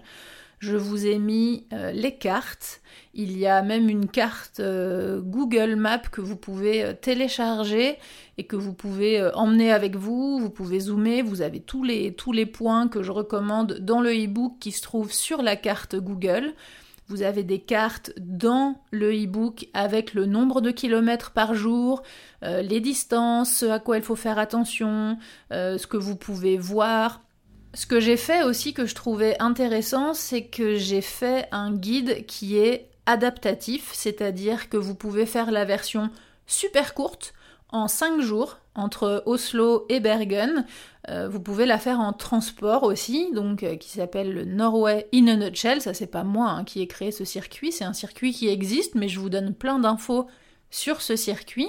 Je 0.58 0.76
vous 0.76 1.06
ai 1.06 1.18
mis 1.18 1.66
euh, 1.72 1.92
les 1.92 2.16
cartes. 2.16 2.80
Il 3.12 3.36
y 3.36 3.46
a 3.46 3.62
même 3.62 3.90
une 3.90 4.08
carte 4.08 4.60
euh, 4.60 5.20
Google 5.20 5.76
Maps 5.76 5.98
que 5.98 6.22
vous 6.22 6.36
pouvez 6.36 6.82
euh, 6.82 6.92
télécharger 6.94 7.98
et 8.38 8.44
que 8.44 8.56
vous 8.56 8.72
pouvez 8.72 9.22
emmener 9.34 9.70
avec 9.70 9.96
vous. 9.96 10.38
Vous 10.38 10.50
pouvez 10.50 10.80
zoomer. 10.80 11.22
Vous 11.22 11.42
avez 11.42 11.60
tous 11.60 11.84
les, 11.84 12.14
tous 12.14 12.32
les 12.32 12.46
points 12.46 12.88
que 12.88 13.02
je 13.02 13.12
recommande 13.12 13.78
dans 13.80 14.00
le 14.00 14.12
e-book 14.12 14.54
qui 14.58 14.72
se 14.72 14.82
trouve 14.82 15.12
sur 15.12 15.42
la 15.42 15.56
carte 15.56 15.96
Google. 15.96 16.54
Vous 17.08 17.22
avez 17.22 17.44
des 17.44 17.60
cartes 17.60 18.12
dans 18.18 18.82
le 18.90 19.12
e-book 19.12 19.68
avec 19.74 20.12
le 20.12 20.26
nombre 20.26 20.60
de 20.60 20.72
kilomètres 20.72 21.30
par 21.30 21.54
jour, 21.54 22.02
euh, 22.42 22.62
les 22.62 22.80
distances, 22.80 23.52
ce 23.58 23.66
à 23.66 23.78
quoi 23.78 23.96
il 23.96 24.02
faut 24.02 24.16
faire 24.16 24.38
attention, 24.38 25.16
euh, 25.52 25.78
ce 25.78 25.86
que 25.86 25.96
vous 25.96 26.16
pouvez 26.16 26.58
voir. 26.58 27.22
Ce 27.74 27.86
que 27.86 28.00
j'ai 28.00 28.16
fait 28.16 28.42
aussi 28.42 28.74
que 28.74 28.86
je 28.86 28.94
trouvais 28.94 29.36
intéressant, 29.38 30.14
c'est 30.14 30.46
que 30.46 30.74
j'ai 30.74 31.00
fait 31.00 31.46
un 31.52 31.72
guide 31.72 32.26
qui 32.26 32.56
est 32.56 32.90
adaptatif, 33.06 33.90
c'est-à-dire 33.92 34.68
que 34.68 34.76
vous 34.76 34.96
pouvez 34.96 35.26
faire 35.26 35.52
la 35.52 35.64
version 35.64 36.10
super 36.46 36.94
courte 36.94 37.34
en 37.70 37.86
5 37.86 38.20
jours 38.20 38.58
entre 38.76 39.22
Oslo 39.26 39.86
et 39.88 40.00
Bergen. 40.00 40.64
Euh, 41.08 41.28
vous 41.28 41.40
pouvez 41.40 41.66
la 41.66 41.78
faire 41.78 42.00
en 42.00 42.12
transport 42.12 42.84
aussi, 42.84 43.30
donc 43.32 43.62
euh, 43.62 43.76
qui 43.76 43.90
s'appelle 43.90 44.32
le 44.32 44.44
Norway 44.44 45.08
in 45.12 45.26
a 45.28 45.36
nutshell. 45.36 45.80
Ça 45.80 45.94
c'est 45.94 46.06
pas 46.06 46.24
moi 46.24 46.50
hein, 46.50 46.64
qui 46.64 46.80
ai 46.80 46.86
créé 46.86 47.10
ce 47.10 47.24
circuit, 47.24 47.72
c'est 47.72 47.84
un 47.84 47.92
circuit 47.92 48.32
qui 48.32 48.48
existe, 48.48 48.94
mais 48.94 49.08
je 49.08 49.18
vous 49.18 49.30
donne 49.30 49.54
plein 49.54 49.78
d'infos 49.78 50.26
sur 50.70 51.00
ce 51.00 51.16
circuit 51.16 51.68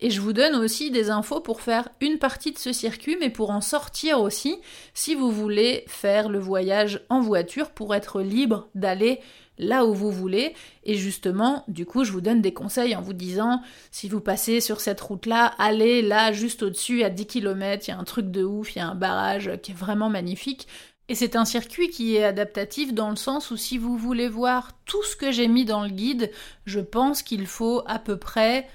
et 0.00 0.10
je 0.10 0.20
vous 0.20 0.32
donne 0.32 0.54
aussi 0.54 0.90
des 0.90 1.10
infos 1.10 1.40
pour 1.40 1.60
faire 1.60 1.88
une 2.00 2.18
partie 2.18 2.52
de 2.52 2.58
ce 2.58 2.72
circuit 2.72 3.16
mais 3.18 3.28
pour 3.28 3.50
en 3.50 3.60
sortir 3.60 4.20
aussi 4.20 4.56
si 4.94 5.14
vous 5.14 5.32
voulez 5.32 5.84
faire 5.88 6.28
le 6.28 6.38
voyage 6.38 7.04
en 7.08 7.20
voiture 7.20 7.70
pour 7.70 7.94
être 7.94 8.20
libre 8.20 8.68
d'aller 8.74 9.20
là 9.58 9.86
où 9.86 9.94
vous 9.94 10.10
voulez. 10.10 10.54
Et 10.84 10.94
justement, 10.94 11.64
du 11.68 11.86
coup, 11.86 12.04
je 12.04 12.12
vous 12.12 12.20
donne 12.20 12.42
des 12.42 12.52
conseils 12.52 12.94
en 12.96 13.02
vous 13.02 13.12
disant, 13.12 13.62
si 13.90 14.08
vous 14.08 14.20
passez 14.20 14.60
sur 14.60 14.80
cette 14.80 15.00
route-là, 15.00 15.54
allez 15.58 16.02
là, 16.02 16.32
juste 16.32 16.62
au-dessus, 16.62 17.02
à 17.02 17.10
10 17.10 17.26
km, 17.26 17.84
il 17.86 17.90
y 17.90 17.94
a 17.94 17.98
un 17.98 18.04
truc 18.04 18.30
de 18.30 18.44
ouf, 18.44 18.74
il 18.74 18.78
y 18.78 18.82
a 18.82 18.88
un 18.88 18.94
barrage 18.94 19.50
qui 19.62 19.72
est 19.72 19.74
vraiment 19.74 20.10
magnifique. 20.10 20.66
Et 21.08 21.14
c'est 21.14 21.36
un 21.36 21.44
circuit 21.44 21.88
qui 21.88 22.16
est 22.16 22.24
adaptatif 22.24 22.92
dans 22.92 23.10
le 23.10 23.16
sens 23.16 23.50
où 23.52 23.56
si 23.56 23.78
vous 23.78 23.96
voulez 23.96 24.28
voir 24.28 24.72
tout 24.86 25.04
ce 25.04 25.14
que 25.14 25.30
j'ai 25.30 25.46
mis 25.46 25.64
dans 25.64 25.82
le 25.82 25.90
guide, 25.90 26.32
je 26.64 26.80
pense 26.80 27.22
qu'il 27.22 27.46
faut 27.46 27.82
à 27.86 28.00
peu 28.00 28.16
près 28.16 28.68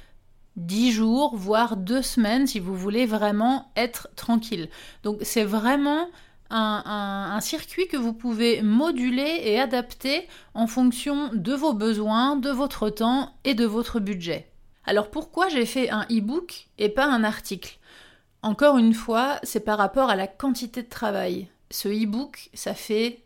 10 0.56 0.92
jours, 0.92 1.36
voire 1.36 1.76
2 1.76 2.02
semaines 2.02 2.48
si 2.48 2.60
vous 2.60 2.76
voulez 2.76 3.06
vraiment 3.06 3.72
être 3.76 4.10
tranquille. 4.16 4.70
Donc 5.04 5.20
c'est 5.24 5.44
vraiment 5.44 6.08
un, 6.52 7.40
circuit 7.42 7.88
que 7.88 7.98
vous 7.98 8.14
pouvez 8.14 8.62
moduler 8.62 9.42
et 9.44 9.60
adapter 9.60 10.28
en 10.54 10.68
fonction 10.68 11.32
de 11.34 11.54
vos 11.54 11.74
besoins, 11.74 12.36
de 12.36 12.50
votre 12.50 12.90
temps 12.90 13.34
et 13.44 13.54
de 13.54 13.66
votre 13.66 14.00
budget. 14.00 14.52
Alors 14.86 15.10
pourquoi 15.10 15.50
j'ai 15.50 15.66
fait 15.66 15.90
un 15.90 16.06
e-book 16.12 16.68
et 16.78 16.90
pas 16.90 17.06
un 17.06 17.24
article? 17.24 17.78
Encore 18.44 18.78
une 18.78 18.94
fois, 18.94 19.40
c'est 19.44 19.64
par 19.64 19.78
rapport 19.78 20.10
à 20.10 20.16
la 20.16 20.28
quantité 20.28 20.84
de 20.84 20.90
travail. 20.90 21.48
Ce 21.70 21.88
e-book, 21.88 22.50
ça 22.54 22.74
fait 22.74 23.24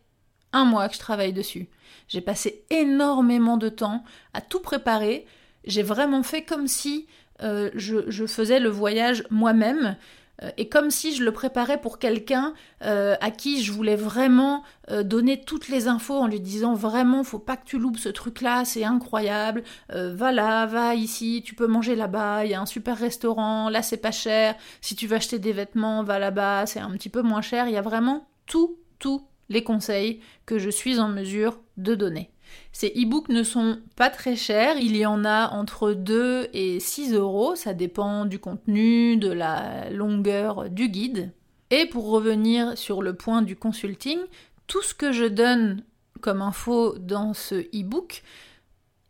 un 0.52 0.66
mois 0.66 0.88
que 0.88 0.96
je 0.96 1.00
travaille 1.00 1.34
dessus. 1.34 1.68
J'ai 2.08 2.22
passé 2.22 2.64
énormément 2.70 3.58
de 3.58 3.70
temps 3.70 4.04
à 4.34 4.42
tout 4.42 4.60
préparer. 4.60 5.26
J'ai 5.66 5.84
vraiment 5.84 6.24
fait 6.24 6.44
comme 6.44 6.68
si 6.68 7.08
euh, 7.42 7.70
je, 7.74 8.26
faisais 8.28 8.60
le 8.60 8.70
voyage 8.70 9.24
moi-même. 9.30 9.98
Euh, 10.44 10.50
et 10.58 10.68
comme 10.68 10.92
si 10.92 11.16
je 11.16 11.24
le 11.24 11.32
préparais 11.32 11.80
pour 11.80 12.00
quelqu'un 12.00 12.54
euh, 12.84 13.16
à 13.22 13.32
qui 13.32 13.64
je 13.64 13.72
voulais 13.72 13.96
vraiment 13.96 14.64
euh, 14.92 15.04
donner 15.04 15.42
toutes 15.42 15.70
les 15.70 15.88
infos 15.88 16.16
en 16.16 16.28
lui 16.28 16.40
disant 16.40 16.74
vraiment 16.74 17.24
faut 17.24 17.40
pas 17.40 17.58
que 17.58 17.66
tu 17.66 17.80
loupes 17.80 17.98
ce 17.98 18.10
truc 18.10 18.42
là 18.42 18.66
c'est 18.66 18.84
incroyable 18.84 19.64
va 19.90 20.32
là 20.32 20.66
va 20.66 20.96
ici 20.96 21.42
tu 21.46 21.56
peux 21.56 21.68
manger 21.68 21.96
là-bas 21.96 22.46
il 22.46 22.52
y 22.52 22.54
a 22.54 22.62
un 22.62 22.66
super 22.66 22.98
restaurant 22.98 23.70
là 23.70 23.82
c'est 23.82 23.98
pas 23.98 24.12
cher 24.12 24.56
si 24.82 24.96
tu 24.96 25.08
veux 25.08 25.16
acheter 25.16 25.40
des 25.40 25.54
vêtements 25.54 26.04
va 26.04 26.20
là-bas 26.20 26.66
c'est 26.66 26.80
un 26.80 26.92
petit 26.92 27.10
peu 27.10 27.22
moins 27.22 27.42
cher. 27.42 27.68
Il 27.68 27.74
y 27.74 27.78
a 27.78 27.82
vraiment 27.82 28.28
tout 28.46 28.78
tous 29.00 29.28
les 29.50 29.64
conseils 29.64 30.22
que 30.46 30.58
je 30.58 30.70
suis 30.70 31.00
en 31.00 31.08
mesure 31.08 31.60
de 31.78 31.96
donner 31.96 32.32
ces 32.72 32.88
e-books 32.88 33.30
ne 33.30 33.44
sont 33.44 33.80
pas 33.96 34.10
très 34.10 34.36
chers, 34.36 34.78
il 34.78 34.98
y 34.98 35.06
en 35.06 35.24
a 35.24 35.50
entre 35.50 35.94
2 35.94 36.50
et 36.54 36.80
6 36.80 37.14
euros, 37.14 37.56
ça 37.56 37.74
dépend 37.74 38.26
du 38.26 38.40
contenu, 38.40 39.18
de 39.18 39.32
la 39.32 39.90
longueur 39.90 40.70
du 40.70 40.90
guide. 40.90 41.32
Et 41.72 41.86
pour 41.86 42.10
revenir 42.10 42.78
sur 42.78 43.02
le 43.02 43.14
point 43.14 43.42
du 43.42 43.56
consulting, 43.56 44.20
tout 44.68 44.82
ce 44.82 44.94
que 44.94 45.12
je 45.12 45.26
donne 45.26 45.84
comme 46.22 46.42
info 46.42 46.98
dans 46.98 47.34
ce 47.34 47.56
e-book, 47.56 48.24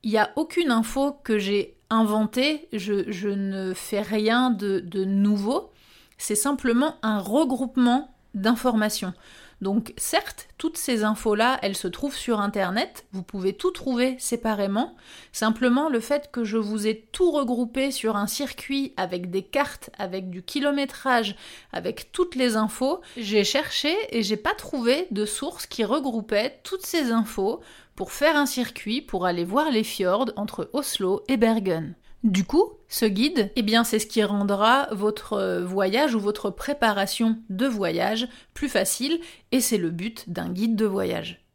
il 0.03 0.11
n'y 0.11 0.17
a 0.17 0.31
aucune 0.35 0.71
info 0.71 1.13
que 1.23 1.37
j'ai 1.37 1.75
inventée, 1.89 2.67
je, 2.73 3.29
ne 3.29 3.73
fais 3.73 4.01
rien 4.01 4.51
de 4.51 5.03
nouveau, 5.03 5.71
c'est 6.17 6.35
simplement 6.35 6.95
un 7.01 7.19
regroupement 7.19 8.13
d'informations. 8.33 9.13
Donc 9.61 9.93
certes, 9.97 10.47
toutes 10.57 10.77
ces 10.77 11.03
infos-là, 11.03 11.59
elles 11.61 11.77
se 11.77 11.87
trouvent 11.87 12.15
sur 12.15 12.41
Internet, 12.41 13.05
vous 13.13 13.23
pouvez 13.23 13.53
tout 13.53 13.71
trouver 13.71 14.15
séparément, 14.19 14.95
simplement 15.31 15.89
le 15.89 16.01
fait 16.01 16.29
que 16.31 16.43
je 16.43 16.57
vous 16.57 16.87
ai 16.87 17.07
tout 17.11 17.31
regroupé 17.31 17.91
sur 17.91 18.17
un 18.17 18.27
circuit 18.27 18.93
avec 18.97 19.31
des 19.31 19.43
cartes, 19.43 19.89
avec 19.97 20.29
du 20.29 20.43
kilométrage, 20.43 21.35
avec 21.71 22.11
toutes 22.11 22.35
les 22.35 22.57
infos, 22.57 23.01
j'ai 23.17 23.43
cherché 23.43 23.95
et 24.09 24.23
j'ai 24.23 24.37
pas 24.37 24.53
trouvé 24.53 25.07
de 25.11 25.25
source 25.25 25.65
qui 25.67 25.83
regroupait 25.83 26.59
toutes 26.63 26.85
ces 26.85 27.11
infos 27.11 27.61
pour 27.95 28.11
faire 28.11 28.35
un 28.35 28.45
circuit 28.45 29.01
pour 29.01 29.25
aller 29.25 29.45
voir 29.45 29.71
les 29.71 29.83
fjords 29.83 30.31
entre 30.35 30.69
Oslo 30.73 31.23
et 31.29 31.37
Bergen. 31.37 31.95
Du 32.25 32.43
coup, 32.43 32.71
ce 32.87 33.05
guide, 33.05 33.51
eh 33.55 33.61
bien, 33.61 33.83
c'est 33.83 33.99
ce 33.99 34.07
qui 34.07 34.23
rendra 34.23 34.87
votre 34.91 35.33
euh, 35.33 35.63
voyage 35.63 36.15
ou 36.15 36.19
votre 36.19 36.49
préparation 36.49 37.37
de 37.51 37.67
voyage 37.67 38.27
plus 38.55 38.67
facile, 38.67 39.19
et 39.51 39.61
c'est 39.61 39.77
le 39.77 39.91
but 39.91 40.27
d'un 40.27 40.49
guide 40.49 40.75
de 40.75 40.87
voyage. 40.87 41.45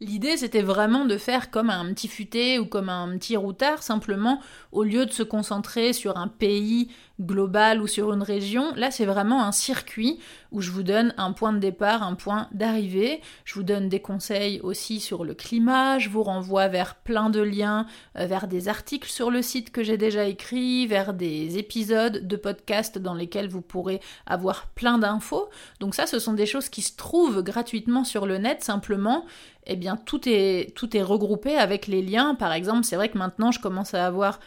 L'idée, 0.00 0.36
c'était 0.36 0.62
vraiment 0.62 1.04
de 1.04 1.16
faire 1.18 1.52
comme 1.52 1.70
un 1.70 1.94
petit 1.94 2.08
futé 2.08 2.58
ou 2.58 2.66
comme 2.66 2.88
un 2.88 3.16
petit 3.16 3.36
routard, 3.36 3.84
simplement, 3.84 4.40
au 4.72 4.82
lieu 4.82 5.06
de 5.06 5.12
se 5.12 5.22
concentrer 5.22 5.92
sur 5.92 6.16
un 6.16 6.26
pays 6.26 6.90
global 7.20 7.82
ou 7.82 7.86
sur 7.86 8.12
une 8.12 8.22
région, 8.22 8.72
là, 8.76 8.90
c'est 8.90 9.04
vraiment 9.04 9.44
un 9.44 9.52
circuit 9.52 10.18
où 10.52 10.60
je 10.60 10.70
vous 10.70 10.82
donne 10.82 11.14
un 11.16 11.32
point 11.32 11.52
de 11.52 11.58
départ, 11.58 12.02
un 12.02 12.14
point 12.14 12.48
d'arrivée. 12.52 13.20
Je 13.44 13.54
vous 13.54 13.62
donne 13.62 13.88
des 13.88 14.00
conseils 14.00 14.60
aussi 14.60 15.00
sur 15.00 15.24
le 15.24 15.34
climat, 15.34 15.98
je 15.98 16.08
vous 16.08 16.22
renvoie 16.22 16.68
vers 16.68 16.94
plein 16.94 17.30
de 17.30 17.40
liens, 17.40 17.86
euh, 18.16 18.26
vers 18.26 18.46
des 18.46 18.68
articles 18.68 19.10
sur 19.10 19.30
le 19.30 19.42
site 19.42 19.70
que 19.72 19.82
j'ai 19.82 19.96
déjà 19.96 20.24
écrit, 20.24 20.86
vers 20.86 21.12
des 21.12 21.58
épisodes 21.58 22.26
de 22.26 22.36
podcast 22.36 22.98
dans 22.98 23.14
lesquels 23.14 23.48
vous 23.48 23.62
pourrez 23.62 24.00
avoir 24.26 24.66
plein 24.68 24.98
d'infos. 24.98 25.48
Donc 25.80 25.94
ça, 25.94 26.06
ce 26.06 26.18
sont 26.18 26.34
des 26.34 26.46
choses 26.46 26.68
qui 26.68 26.82
se 26.82 26.96
trouvent 26.96 27.42
gratuitement 27.42 28.04
sur 28.04 28.26
le 28.26 28.38
net, 28.38 28.62
simplement 28.62 29.24
eh 29.68 29.76
bien 29.76 29.96
tout 29.96 30.22
est, 30.26 30.74
tout 30.74 30.96
est 30.96 31.02
regroupé 31.02 31.56
avec 31.56 31.86
les 31.86 32.02
liens. 32.02 32.34
Par 32.34 32.52
exemple, 32.52 32.84
c'est 32.84 32.96
vrai 32.96 33.10
que 33.10 33.18
maintenant 33.18 33.52
je 33.52 33.60
commence 33.60 33.94
à 33.94 34.06
avoir 34.06 34.40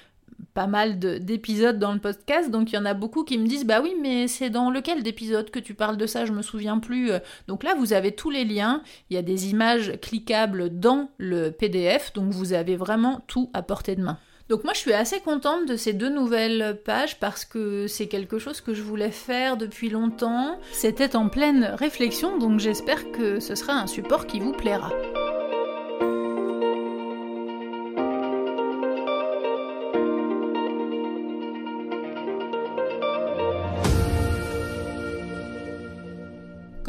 pas 0.54 0.68
mal 0.68 1.00
d'épisodes 1.00 1.80
dans 1.80 1.94
le 1.94 2.00
podcast, 2.00 2.52
donc 2.52 2.72
il 2.72 2.76
y 2.76 2.78
en 2.78 2.86
a 2.86 2.94
beaucoup 2.94 3.24
qui 3.24 3.38
me 3.38 3.48
disent 3.48 3.66
bah 3.66 3.80
oui 3.82 3.94
mais 4.02 4.28
c'est 4.28 4.50
dans 4.50 4.70
lequel 4.70 5.04
d'épisode 5.04 5.50
que 5.50 5.60
tu 5.60 5.74
parles 5.74 5.98
de 5.98 6.06
ça, 6.06 6.26
je 6.26 6.34
me 6.34 6.42
souviens 6.42 6.80
plus. 6.80 7.12
Donc 7.48 7.64
là 7.64 7.74
vous 7.76 7.94
avez 7.94 8.12
tous 8.12 8.30
les 8.30 8.44
liens, 8.44 8.82
il 9.10 9.16
y 9.16 9.18
a 9.18 9.22
des 9.22 9.50
images 9.50 9.94
cliquables 10.02 10.80
dans 10.80 11.10
le 11.18 11.52
PDF, 11.52 12.14
donc 12.14 12.32
vous 12.32 12.54
avez 12.54 12.76
vraiment 12.76 13.22
tout 13.28 13.50
à 13.54 13.62
portée 13.62 13.96
de 13.96 14.04
main. 14.04 14.18
Donc 14.50 14.66
moi 14.66 14.74
je 14.74 14.80
suis 14.80 14.92
assez 14.92 15.22
contente 15.22 15.66
de 15.66 15.78
ces 15.78 15.94
deux 15.94 16.10
nouvelles 16.10 16.78
pages 16.84 17.18
parce 17.20 17.46
que 17.46 17.88
c'est 17.88 18.08
quelque 18.08 18.38
chose 18.38 18.60
que 18.60 18.74
je 18.74 18.82
voulais 18.82 19.12
faire 19.12 19.56
depuis 19.56 19.90
longtemps. 19.90 20.60
C'était 20.74 21.16
en 21.16 21.30
pleine 21.30 21.64
réflexion 21.64 22.38
donc 22.38 22.60
j'espère 22.60 23.12
que 23.14 23.40
ce 23.40 23.56
sera 23.56 23.74
un 23.74 23.88
support 23.88 24.28
qui 24.28 24.42
vous 24.42 24.52
plaira. 24.52 24.92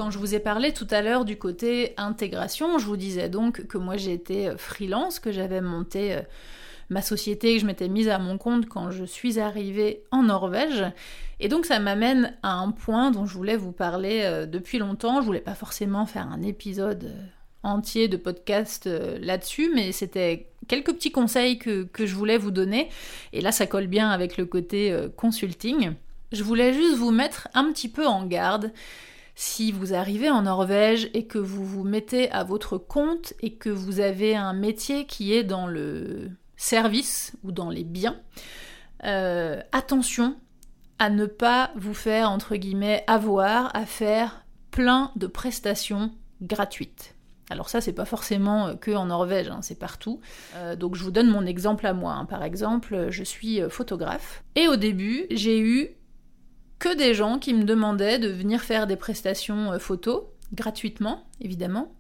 Quand 0.03 0.11
je 0.11 0.19
vous 0.19 0.35
ai 0.35 0.41
parlé 0.41 0.73
tout 0.73 0.89
à 0.91 1.01
l'heure 1.01 1.25
du 1.25 1.39
côté 1.39 1.95
intégration, 1.97 2.81
je 2.81 2.87
vous 2.87 2.97
disais 2.97 3.29
donc 3.29 3.69
que 3.69 3.79
moi 3.79 3.95
été 3.95 4.49
euh, 4.49 4.57
freelance, 4.57 5.21
que 5.21 5.31
j'avais 5.31 5.61
monté 5.61 6.15
euh, 6.15 6.23
ma 6.91 7.03
société, 7.03 7.55
que 7.55 7.61
je 7.61 7.67
m'étais 7.67 7.87
mise 7.87 8.09
à 8.09 8.19
mon 8.19 8.37
compte 8.37 8.69
quand 8.69 8.91
je 8.91 9.05
suis 9.05 9.39
arrivée 9.39 10.03
en 10.11 10.25
Norvège. 10.25 10.85
Et 11.39 11.47
donc 11.47 11.67
ça 11.67 11.79
m'amène 11.79 12.37
à 12.43 12.55
un 12.55 12.73
point 12.73 13.13
dont 13.13 13.27
je 13.27 13.35
voulais 13.35 13.57
vous 13.57 13.71
parler 13.71 14.23
euh, 14.25 14.45
depuis 14.45 14.81
longtemps. 14.81 15.21
Je 15.21 15.27
voulais 15.27 15.39
pas 15.39 15.55
forcément 15.55 16.05
faire 16.05 16.27
un 16.27 16.43
épisode 16.43 17.13
entier 17.63 18.09
de 18.09 18.17
podcast 18.17 18.91
là-dessus, 19.21 19.71
mais 19.73 19.93
c'était 19.93 20.49
quelques 20.67 20.95
petits 20.95 21.13
conseils 21.13 21.59
que, 21.59 21.85
que, 21.85 22.07
je 22.07 22.17
voulais 22.17 22.39
vous 22.39 22.51
donner. 22.51 22.89
Et 23.33 23.41
là, 23.41 23.53
ça 23.53 23.69
colle 23.69 23.87
bien 23.87 24.11
avec 24.11 24.37
le 24.37 24.47
côté 24.47 24.93
consulting. 25.15 25.93
Je 26.33 26.43
voulais 26.43 26.73
juste 26.73 26.97
vous 26.97 27.13
mettre 27.13 27.47
un 27.55 27.71
petit 27.71 27.89
peu 27.89 28.05
en 28.05 28.27
garde 28.27 28.73
si 29.35 29.73
vous 29.73 29.95
arrivez 29.95 30.31
en 30.31 30.43
Norvège 30.43 31.09
et 31.15 31.27
que 31.27 31.39
vous 31.39 31.65
vous 31.65 31.85
mettez 31.85 32.31
à 32.31 32.45
votre 32.45 32.79
compte 32.79 33.33
et 33.41 33.55
que 33.55 33.71
vous 33.71 34.01
avez 34.01 34.37
un 34.37 34.53
métier 34.53 35.07
qui 35.07 35.33
est 35.33 35.45
dans 35.45 35.67
le 35.67 36.31
service 36.57 37.33
ou 37.43 37.53
dans 37.53 37.71
les 37.71 37.85
biens, 37.85 38.21
euh, 39.05 39.61
attention 39.73 40.37
à 40.99 41.11
ne 41.11 41.27
pas 41.27 41.73
vous 41.75 41.95
faire, 41.95 42.31
entre 42.31 42.57
guillemets, 42.57 43.05
avoir 43.07 43.75
à 43.75 43.87
faire 43.87 44.45
plein 44.71 45.11
de 45.17 45.27
prestations 45.27 46.13
gratuites. 46.41 47.15
Alors 47.51 47.69
ça, 47.69 47.81
c'est 47.81 47.93
pas 47.93 48.05
forcément 48.05 48.77
que 48.77 48.93
en 48.93 49.07
Norvège, 49.07 49.49
hein, 49.49 49.61
c'est 49.63 49.79
partout. 49.79 50.21
Euh, 50.57 50.77
donc 50.77 50.95
je 50.95 51.03
vous 51.03 51.11
donne 51.11 51.29
mon 51.29 51.45
exemple 51.45 51.87
à 51.87 51.93
moi. 51.93 52.13
Hein. 52.13 52.25
Par 52.27 52.45
exemple, 52.45 53.09
je 53.11 53.25
suis 53.25 53.61
photographe. 53.69 54.45
Et 54.55 54.69
au 54.69 54.77
début, 54.77 55.27
j'ai 55.31 55.59
eu 55.59 55.97
que 56.83 56.97
des 56.97 57.15
gens 57.15 57.39
qui 57.39 57.55
me 57.55 57.63
demandaient 57.63 58.19
de 58.19 58.27
venir 58.29 58.61
faire 58.61 58.89
des 58.89 58.97
prestations 58.97 59.71
euh, 59.71 59.79
photos 59.79 60.25
gratuitement, 60.53 61.23
évidemment, 61.41 61.93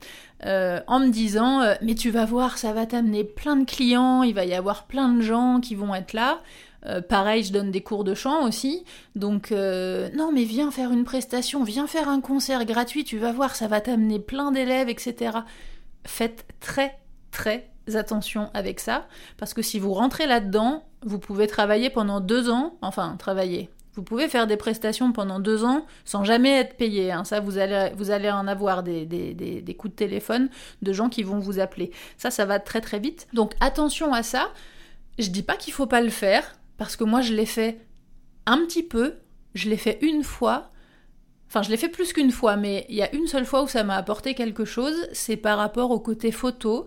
euh, 0.45 0.81
en 0.88 0.99
me 0.99 1.09
disant 1.09 1.62
euh, 1.62 1.75
mais 1.83 1.95
tu 1.95 2.11
vas 2.11 2.25
voir, 2.25 2.59
ça 2.59 2.73
va 2.73 2.85
t'amener 2.85 3.23
plein 3.23 3.55
de 3.55 3.64
clients, 3.64 4.25
il 4.25 4.35
va 4.35 4.45
y 4.45 4.55
avoir 4.55 4.88
plein 4.88 5.09
de 5.09 5.21
gens 5.23 5.61
qui 5.61 5.77
vont 5.77 5.95
être 5.95 6.14
là. 6.14 6.40
pareil, 7.09 7.45
je 7.45 7.53
donne 7.53 7.71
des 7.71 7.81
cours 7.81 8.03
de 8.03 8.12
chant 8.12 8.45
aussi, 8.45 8.85
donc 9.14 9.53
non 9.53 10.33
mais 10.33 10.42
viens 10.42 10.73
faire 10.73 10.90
une 10.90 11.05
prestation, 11.05 11.62
viens 11.62 11.87
faire 11.87 12.09
un 12.09 12.21
concert 12.21 12.64
gratuit, 12.64 13.05
tu 13.05 13.18
vas 13.18 13.31
voir, 13.31 13.55
ça 13.55 13.68
va 13.68 13.81
t'amener 13.81 14.18
plein 14.18 14.51
d'élèves, 14.51 14.88
etc. 14.88 15.38
Faites 16.05 16.45
très 16.59 16.99
très 17.31 17.71
attention 17.95 18.51
avec 18.53 18.81
ça, 18.81 19.07
parce 19.38 19.55
que 19.55 19.62
si 19.62 19.79
vous 19.79 19.95
rentrez 19.95 20.27
là-dedans, 20.27 20.83
vous 21.03 21.21
pouvez 21.21 21.47
travailler 21.47 21.88
pendant 21.88 22.18
deux 22.21 22.51
ans, 22.51 22.75
enfin 22.83 23.14
travailler, 23.16 23.71
vous 23.94 24.02
pouvez 24.02 24.28
faire 24.28 24.46
des 24.46 24.57
prestations 24.57 25.12
pendant 25.12 25.38
deux 25.38 25.64
ans 25.64 25.87
sans 26.05 26.24
jamais 26.24 26.59
être 26.59 26.76
payé. 26.76 27.12
Hein. 27.12 27.24
Ça, 27.24 27.40
vous 27.40 27.59
allez, 27.59 27.90
vous 27.96 28.11
allez 28.11 28.31
en 28.31 28.46
avoir 28.46 28.83
des, 28.83 29.05
des, 29.05 29.74
coups 29.74 29.92
de 29.92 29.96
téléphone 29.96 30.48
de 30.81 30.92
gens 30.92 31.09
qui 31.09 31.22
vont 31.22 31.38
vous 31.38 31.59
appeler. 31.59 31.90
Ça, 32.16 32.31
ça 32.31 32.44
va 32.44 32.59
très 32.59 32.81
très 32.81 32.98
vite. 32.98 33.28
Donc 33.33 33.52
attention 33.61 34.14
à 34.14 34.22
ça. 34.22 34.50
Je 35.18 35.28
dis 35.28 35.42
pas 35.42 35.57
qu'il 35.57 35.74
faut 35.74 35.87
pas 35.87 36.00
le 36.00 36.09
faire, 36.09 36.59
parce 36.78 36.96
que 36.96 37.05
moi 37.05 37.20
je 37.20 37.35
l'ai 37.35 37.46
fait 37.46 37.81
un 38.46 38.59
petit 38.59 38.83
peu. 38.83 39.16
Je 39.55 39.68
l'ai 39.68 39.76
fait 39.76 39.98
une 40.00 40.24
fois. 40.24 40.70
Enfin, 41.48 41.61
je 41.61 41.68
l'ai 41.68 41.76
fait 41.76 41.90
plus 41.90 42.14
qu'une 42.14 42.31
fois, 42.31 42.57
mais 42.57 42.87
il 42.88 42.94
y 42.94 43.02
a 43.02 43.14
une 43.14 43.26
seule 43.26 43.44
fois 43.44 43.62
où 43.62 43.68
ça 43.68 43.85
m'a 43.85 43.96
apporté 43.96 44.35
quelque 44.35 44.64
chose. 44.64 44.94
C'est 45.12 45.37
par 45.37 45.59
rapport 45.59 45.90
au 45.90 46.00
côté 46.00 46.33
photo. 46.33 46.87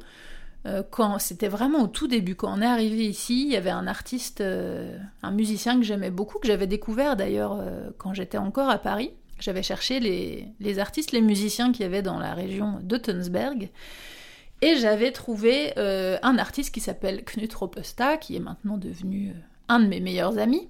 Euh, 0.65 0.83
c'était 1.19 1.47
vraiment 1.47 1.83
au 1.83 1.87
tout 1.87 2.07
début, 2.07 2.35
quand 2.35 2.57
on 2.57 2.61
est 2.61 2.65
arrivé 2.65 3.05
ici, 3.05 3.43
il 3.43 3.51
y 3.51 3.55
avait 3.55 3.69
un 3.69 3.85
artiste, 3.85 4.41
euh, 4.41 4.97
un 5.21 5.31
musicien 5.31 5.77
que 5.77 5.83
j'aimais 5.83 6.09
beaucoup, 6.09 6.39
que 6.39 6.47
j'avais 6.47 6.67
découvert 6.67 7.15
d'ailleurs 7.15 7.59
euh, 7.59 7.89
quand 7.97 8.13
j'étais 8.13 8.39
encore 8.39 8.69
à 8.69 8.79
Paris. 8.79 9.11
J'avais 9.39 9.63
cherché 9.63 9.99
les, 9.99 10.79
artistes, 10.79 11.11
les 11.11 11.21
musiciens 11.21 11.71
qu'il 11.71 11.81
y 11.81 11.85
avait 11.85 12.01
dans 12.01 12.17
la 12.17 12.33
région 12.33 12.79
de 12.81 12.97
Tunsberg. 12.97 13.69
Et 14.61 14.77
j'avais 14.77 15.11
trouvé 15.11 15.73
un 15.77 16.37
artiste 16.37 16.73
qui 16.73 16.79
s'appelle 16.79 17.25
Knut 17.25 17.53
Ropesta, 17.53 18.15
qui 18.15 18.37
est 18.37 18.39
maintenant 18.39 18.77
devenu 18.77 19.33
un 19.67 19.81
de 19.81 19.87
mes 19.87 19.99
meilleurs 19.99 20.37
amis, 20.37 20.69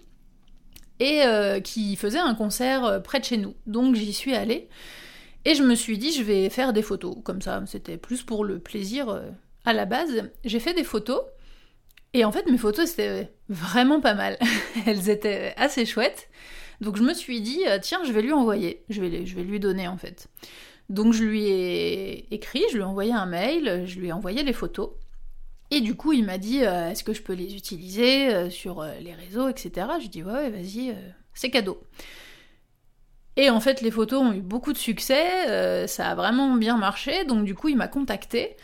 et 1.00 1.22
qui 1.64 1.96
faisait 1.96 2.18
un 2.18 2.34
concert 2.34 3.04
près 3.04 3.20
de 3.20 3.26
chez 3.26 3.38
nous. 3.38 3.54
Donc 3.68 3.94
j'y 3.94 4.14
suis 4.14 4.34
allée. 4.34 4.68
Et 5.46 5.54
je 5.54 5.62
me 5.62 5.76
suis 5.76 6.00
dit, 6.00 6.12
je 6.12 6.24
vais 6.24 6.50
faire 6.50 6.74
des 6.74 6.82
photos, 6.82 7.18
comme 7.24 7.44
ça, 7.44 7.62
c'était 7.68 7.98
plus 7.98 8.24
pour 8.24 8.44
le 8.44 8.58
plaisir 8.58 9.22
à 9.66 9.74
la 9.74 9.86
base, 9.86 10.30
j'ai 10.44 10.60
fait 10.60 10.74
des 10.74 10.84
photos. 10.84 11.22
Et 12.14 12.24
en 12.24 12.32
fait, 12.32 12.50
mes 12.50 12.58
photos, 12.58 12.90
c'était 12.90 13.30
vraiment 13.50 14.00
pas 14.00 14.14
mal. 14.14 14.38
Elles 14.86 15.10
étaient 15.10 15.54
assez 15.58 15.86
chouettes. 15.86 16.30
Donc 16.82 16.98
je 16.98 17.04
me 17.04 17.14
suis 17.14 17.42
dit, 17.42 17.64
euh, 17.68 17.80
tiens, 17.82 18.00
je 18.06 18.12
vais 18.12 18.22
lui 18.22 18.32
envoyer. 18.32 18.84
Je 18.90 19.02
vais, 19.02 19.10
lui 19.10 19.60
donner, 19.60 19.88
en 19.88 19.98
fait. 19.98 20.30
Donc 20.90 21.14
je 21.14 21.24
lui 21.24 21.48
ai 21.48 22.34
écrit, 22.34 22.64
je 22.70 22.76
lui 22.76 22.82
ai 22.82 22.86
envoyé 22.86 23.12
un 23.12 23.26
mail, 23.26 23.84
je 23.86 24.00
lui 24.00 24.08
ai 24.08 24.12
envoyé 24.14 24.44
les 24.44 24.54
photos. 24.54 24.92
Et 25.72 25.82
du 25.82 25.96
coup, 25.96 26.14
il 26.14 26.24
m'a 26.26 26.38
dit, 26.38 26.64
euh, 26.64 26.92
est-ce 26.92 27.04
que 27.04 27.14
je 27.14 27.24
peux 27.24 27.34
les 27.34 27.56
utiliser 27.56 28.34
euh, 28.34 28.50
sur 28.52 28.84
les 29.02 29.14
réseaux, 29.14 29.50
etc. 29.50 29.88
Je 30.00 30.06
ai 30.06 30.10
dit, 30.10 30.24
ouais, 30.24 30.50
vas-y, 30.52 30.96
c'est 31.34 31.50
cadeau. 31.50 31.82
Et 33.36 33.50
en 33.50 33.60
fait, 33.60 33.82
les 33.82 33.92
photos 33.92 34.22
ont 34.22 34.32
eu 34.32 34.42
beaucoup 34.42 34.72
de 34.72 34.78
succès, 34.78 35.88
ça 35.88 36.12
a 36.12 36.16
vraiment 36.16 36.56
bien 36.56 36.78
marché, 36.78 37.26
donc 37.26 37.44
du 37.44 37.54
coup, 37.54 37.68
il 37.68 37.76
m'a 37.76 37.90
contacté. 37.90 38.56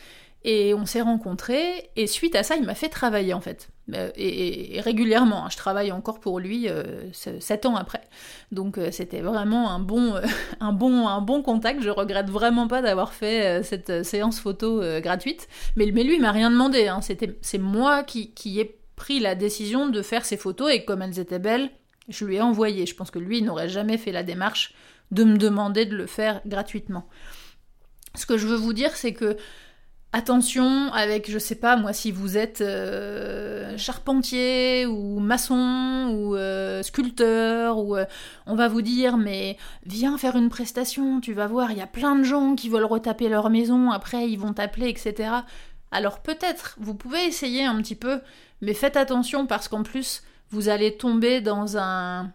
Et 0.44 0.74
on 0.74 0.88
s'est 0.88 1.02
rencontrés, 1.02 1.92
et 1.96 2.08
suite 2.08 2.36
à 2.36 2.42
ça, 2.42 2.56
il 2.56 2.64
m'a 2.64 2.74
fait 2.74 2.90
travailler 2.90 3.34
en 3.34 3.42
fait. 3.42 3.70
Euh, 3.94 4.10
et, 4.16 4.80
régulièrement, 4.82 5.46
hein. 5.46 5.50
je 5.52 5.58
travaille 5.58 5.92
encore 5.92 6.20
pour 6.20 6.40
lui 6.40 6.68
euh, 6.68 7.12
sept 7.12 7.66
ans 7.66 7.76
après. 7.76 8.02
Donc 8.52 8.78
euh, 8.78 8.90
c'était 8.92 9.22
vraiment 9.22 9.70
un 9.70 9.80
bon, 9.80 10.16
un, 10.60 10.74
bon, 10.74 11.08
un 11.08 11.22
bon 11.22 11.44
contact. 11.44 11.82
Je 11.84 11.90
regrette 11.90 12.30
vraiment 12.30 12.68
pas 12.68 12.82
d'avoir 12.82 13.14
fait 13.14 13.62
cette 13.64 14.04
séance 14.04 14.40
photo 14.40 14.82
gratuite. 15.02 15.48
Mais, 15.76 15.86
lui, 15.86 16.16
il 16.16 16.22
m'a 16.22 16.32
rien 16.32 16.50
demandé. 16.50 16.88
Hein. 16.88 17.02
C'est 17.02 17.58
moi 17.60 18.04
qui, 18.04 18.34
qui 18.34 18.60
ai 18.60 18.80
pris 18.96 19.20
la 19.20 19.36
décision 19.36 19.90
de 19.90 20.02
faire 20.02 20.26
ces 20.26 20.38
photos, 20.38 20.72
et 20.72 20.86
comme 20.86 21.02
elles 21.02 21.20
étaient 21.20 21.40
belles, 21.40 21.70
je 22.10 22.26
lui 22.26 22.38
ai 22.38 22.42
envoyé. 22.42 22.86
Je 22.86 22.96
pense 22.96 23.12
que 23.12 23.20
lui, 23.20 23.42
n'aurait 23.42 23.70
jamais 23.70 23.98
fait 23.98 24.12
la 24.12 24.24
démarche 24.24 24.74
de 25.12 25.24
me 25.24 25.38
demander 25.38 25.86
de 25.86 25.96
le 25.96 26.08
faire 26.08 26.42
gratuitement. 26.46 27.08
Ce 28.16 28.26
que 28.26 28.38
je 28.38 28.48
veux 28.48 28.56
vous 28.56 28.74
dire, 28.74 28.96
c'est 28.96 29.14
que 29.14 29.38
Attention 30.14 30.92
avec, 30.92 31.32
je 31.32 31.40
sais 31.40 31.56
pas 31.56 31.78
moi, 31.78 31.94
si 31.94 32.12
vous 32.12 32.38
êtes 32.38 32.60
euh, 32.60 33.78
charpentier 33.78 34.86
ou 34.86 35.22
maçon 35.22 36.14
ou 36.14 36.36
euh, 36.36 36.84
sculpteur, 36.84 37.78
ou 37.78 37.96
euh, 37.96 38.04
on 38.46 38.56
va 38.56 38.68
vous 38.68 38.82
dire 38.82 39.16
mais 39.16 39.56
viens 39.86 40.18
faire 40.18 40.36
une 40.36 40.50
prestation, 40.50 41.22
tu 41.22 41.32
vas 41.32 41.48
voir, 41.48 41.72
il 41.72 41.78
y 41.78 41.82
a 41.82 41.88
plein 41.88 42.18
de 42.18 42.24
gens 42.24 42.56
qui 42.56 42.68
veulent 42.68 42.84
retaper 42.84 43.30
leur 43.30 43.50
maison, 43.50 43.90
après 43.90 44.30
ils 44.30 44.38
vont 44.38 44.52
t'appeler, 44.52 44.90
etc. 44.90 45.30
Alors 45.92 46.20
peut-être, 46.20 46.76
vous 46.82 46.94
pouvez 46.94 47.24
essayer 47.26 47.64
un 47.64 47.78
petit 47.82 47.96
peu, 47.96 48.20
mais 48.60 48.74
faites 48.74 48.98
attention 48.98 49.48
parce 49.48 49.70
qu'en 49.70 49.84
plus, 49.84 50.24
vous 50.50 50.68
allez 50.68 50.98
tomber 50.98 51.40
dans 51.40 51.78
un 51.78 52.34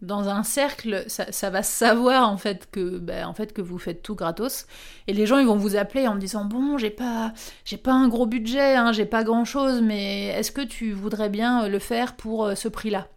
dans 0.00 0.28
un 0.28 0.44
cercle, 0.44 1.04
ça, 1.08 1.50
va 1.50 1.62
savoir 1.62 2.30
en 2.30 2.36
fait 2.36 2.68
que 2.70 2.98
ben, 2.98 3.26
en 3.26 3.34
fait 3.34 3.52
que 3.52 3.60
vous 3.60 3.78
faites 3.78 4.02
tout 4.02 4.14
gratos. 4.14 4.66
Et 5.08 5.12
les 5.12 5.26
gens 5.26 5.38
ils 5.38 5.46
vont 5.46 5.56
vous 5.56 5.76
appeler 5.76 6.06
en 6.06 6.14
disant 6.14 6.44
bon 6.44 6.78
j'ai 6.78 6.90
pas 6.90 7.32
j'ai 7.64 7.78
pas 7.78 7.92
un 7.92 8.08
gros 8.08 8.26
budget 8.26 8.76
hein, 8.76 8.92
j'ai 8.92 9.06
pas 9.06 9.24
grand 9.24 9.44
chose 9.44 9.82
mais 9.82 10.26
est-ce 10.26 10.52
que 10.52 10.60
tu 10.60 10.92
voudrais 10.92 11.28
bien 11.28 11.64
euh, 11.64 11.68
le 11.68 11.80
faire 11.80 12.14
pour 12.14 12.44
euh, 12.44 12.54
ce 12.54 12.68
prix-là? 12.68 13.08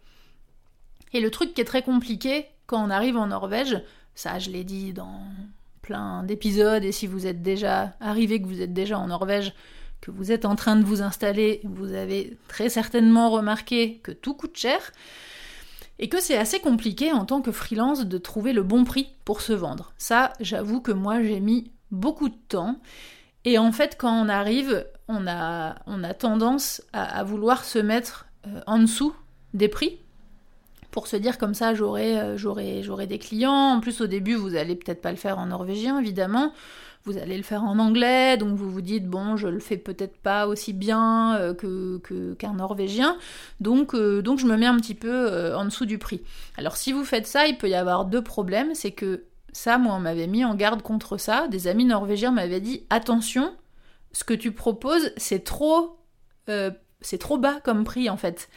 Et 1.12 1.20
le 1.20 1.30
truc 1.30 1.54
qui 1.54 1.60
est 1.60 1.66
très 1.66 1.82
compliqué 1.82 2.46
quand 2.66 2.84
on 2.84 2.90
arrive 2.90 3.16
en 3.16 3.28
Norvège, 3.28 3.80
ça 4.16 4.40
je 4.40 4.50
l'ai 4.50 4.64
dit 4.64 4.92
dans 4.92 5.22
plein 5.82 6.24
d'épisodes 6.24 6.82
et 6.82 6.92
si 6.92 7.06
vous 7.06 7.28
êtes 7.28 7.42
déjà 7.42 7.92
arrivé 8.00 8.42
que 8.42 8.46
vous 8.48 8.60
êtes 8.60 8.72
déjà 8.72 8.98
en 8.98 9.06
Norvège 9.06 9.52
que 10.00 10.10
vous 10.10 10.32
êtes 10.32 10.44
en 10.46 10.56
train 10.56 10.74
de 10.74 10.84
vous 10.84 11.00
installer, 11.00 11.60
vous 11.62 11.94
avez 11.94 12.36
très 12.48 12.68
certainement 12.68 13.30
remarqué 13.30 14.00
que 14.02 14.10
tout 14.10 14.34
coûte 14.34 14.56
cher 14.56 14.80
et 16.02 16.08
que 16.08 16.20
c'est 16.20 16.36
assez 16.36 16.58
compliqué 16.58 17.12
en 17.12 17.24
tant 17.24 17.40
que 17.40 17.52
freelance 17.52 18.04
de 18.04 18.18
trouver 18.18 18.52
le 18.52 18.64
bon 18.64 18.82
prix 18.82 19.06
pour 19.24 19.40
se 19.40 19.52
vendre. 19.52 19.94
Ça, 19.98 20.32
j'avoue 20.40 20.80
que 20.80 20.90
moi 20.90 21.22
j'ai 21.22 21.38
mis 21.38 21.70
beaucoup 21.92 22.28
de 22.28 22.36
temps. 22.48 22.80
Et 23.44 23.56
en 23.56 23.70
fait, 23.70 23.96
quand 23.96 24.12
on 24.12 24.28
arrive, 24.28 24.84
on 25.06 25.28
a, 25.28 25.74
tendance 26.18 26.82
à, 26.92 27.22
vouloir 27.22 27.64
se 27.64 27.78
mettre 27.78 28.26
euh, 28.48 28.60
en 28.66 28.80
dessous 28.80 29.14
des 29.54 29.68
prix 29.68 30.00
pour 30.92 31.08
se 31.08 31.16
dire 31.16 31.38
comme 31.38 31.54
ça 31.54 31.74
j'aurai 31.74 32.20
euh, 32.20 32.36
j'aurai 32.36 33.06
des 33.08 33.18
clients. 33.18 33.74
En 33.74 33.80
plus 33.80 34.00
au 34.00 34.06
début 34.06 34.34
vous 34.34 34.54
allez 34.54 34.76
peut-être 34.76 35.02
pas 35.02 35.10
le 35.10 35.16
faire 35.16 35.40
en 35.40 35.46
norvégien 35.46 35.98
évidemment 35.98 36.52
vous 37.04 37.18
allez 37.18 37.36
le 37.36 37.42
faire 37.42 37.64
en 37.64 37.80
anglais, 37.80 38.36
donc 38.36 38.54
vous 38.54 38.70
vous 38.70 38.80
dites 38.80 39.08
bon, 39.08 39.36
je 39.36 39.48
le 39.48 39.58
fais 39.58 39.76
peut-être 39.76 40.16
pas 40.18 40.46
aussi 40.46 40.72
bien 40.72 41.34
euh, 41.34 41.98
qu'un 42.38 42.52
norvégien, 42.54 43.16
donc, 43.58 43.96
euh, 43.96 44.22
donc 44.22 44.38
je 44.38 44.46
me 44.46 44.56
mets 44.56 44.66
un 44.66 44.76
petit 44.76 44.94
peu 44.94 45.52
en 45.52 45.64
dessous 45.64 45.84
du 45.84 45.98
prix. 45.98 46.20
Alors 46.56 46.76
si 46.76 46.92
vous 46.92 47.04
faites 47.04 47.26
ça, 47.26 47.48
il 47.48 47.58
peut 47.58 47.68
y 47.68 47.74
avoir 47.74 48.04
deux 48.04 48.22
problèmes, 48.22 48.76
c'est 48.76 48.92
que 48.92 49.24
ça, 49.52 49.78
moi, 49.78 49.96
on 49.96 49.98
m'avait 49.98 50.28
mis 50.28 50.44
en 50.44 50.54
garde 50.54 50.80
contre 50.80 51.16
ça. 51.16 51.48
Des 51.48 51.66
amis 51.66 51.86
norvégiens 51.86 52.30
m'avaient 52.30 52.60
dit 52.60 52.86
attention, 52.88 53.52
ce 54.12 54.22
que 54.22 54.34
tu 54.34 54.52
proposes, 54.52 55.10
c'est 55.16 55.42
trop, 55.42 55.98
c'est 56.46 57.18
trop 57.18 57.36
bas 57.36 57.58
comme 57.64 57.82
prix 57.82 58.10
en 58.10 58.16
fait. 58.16 58.48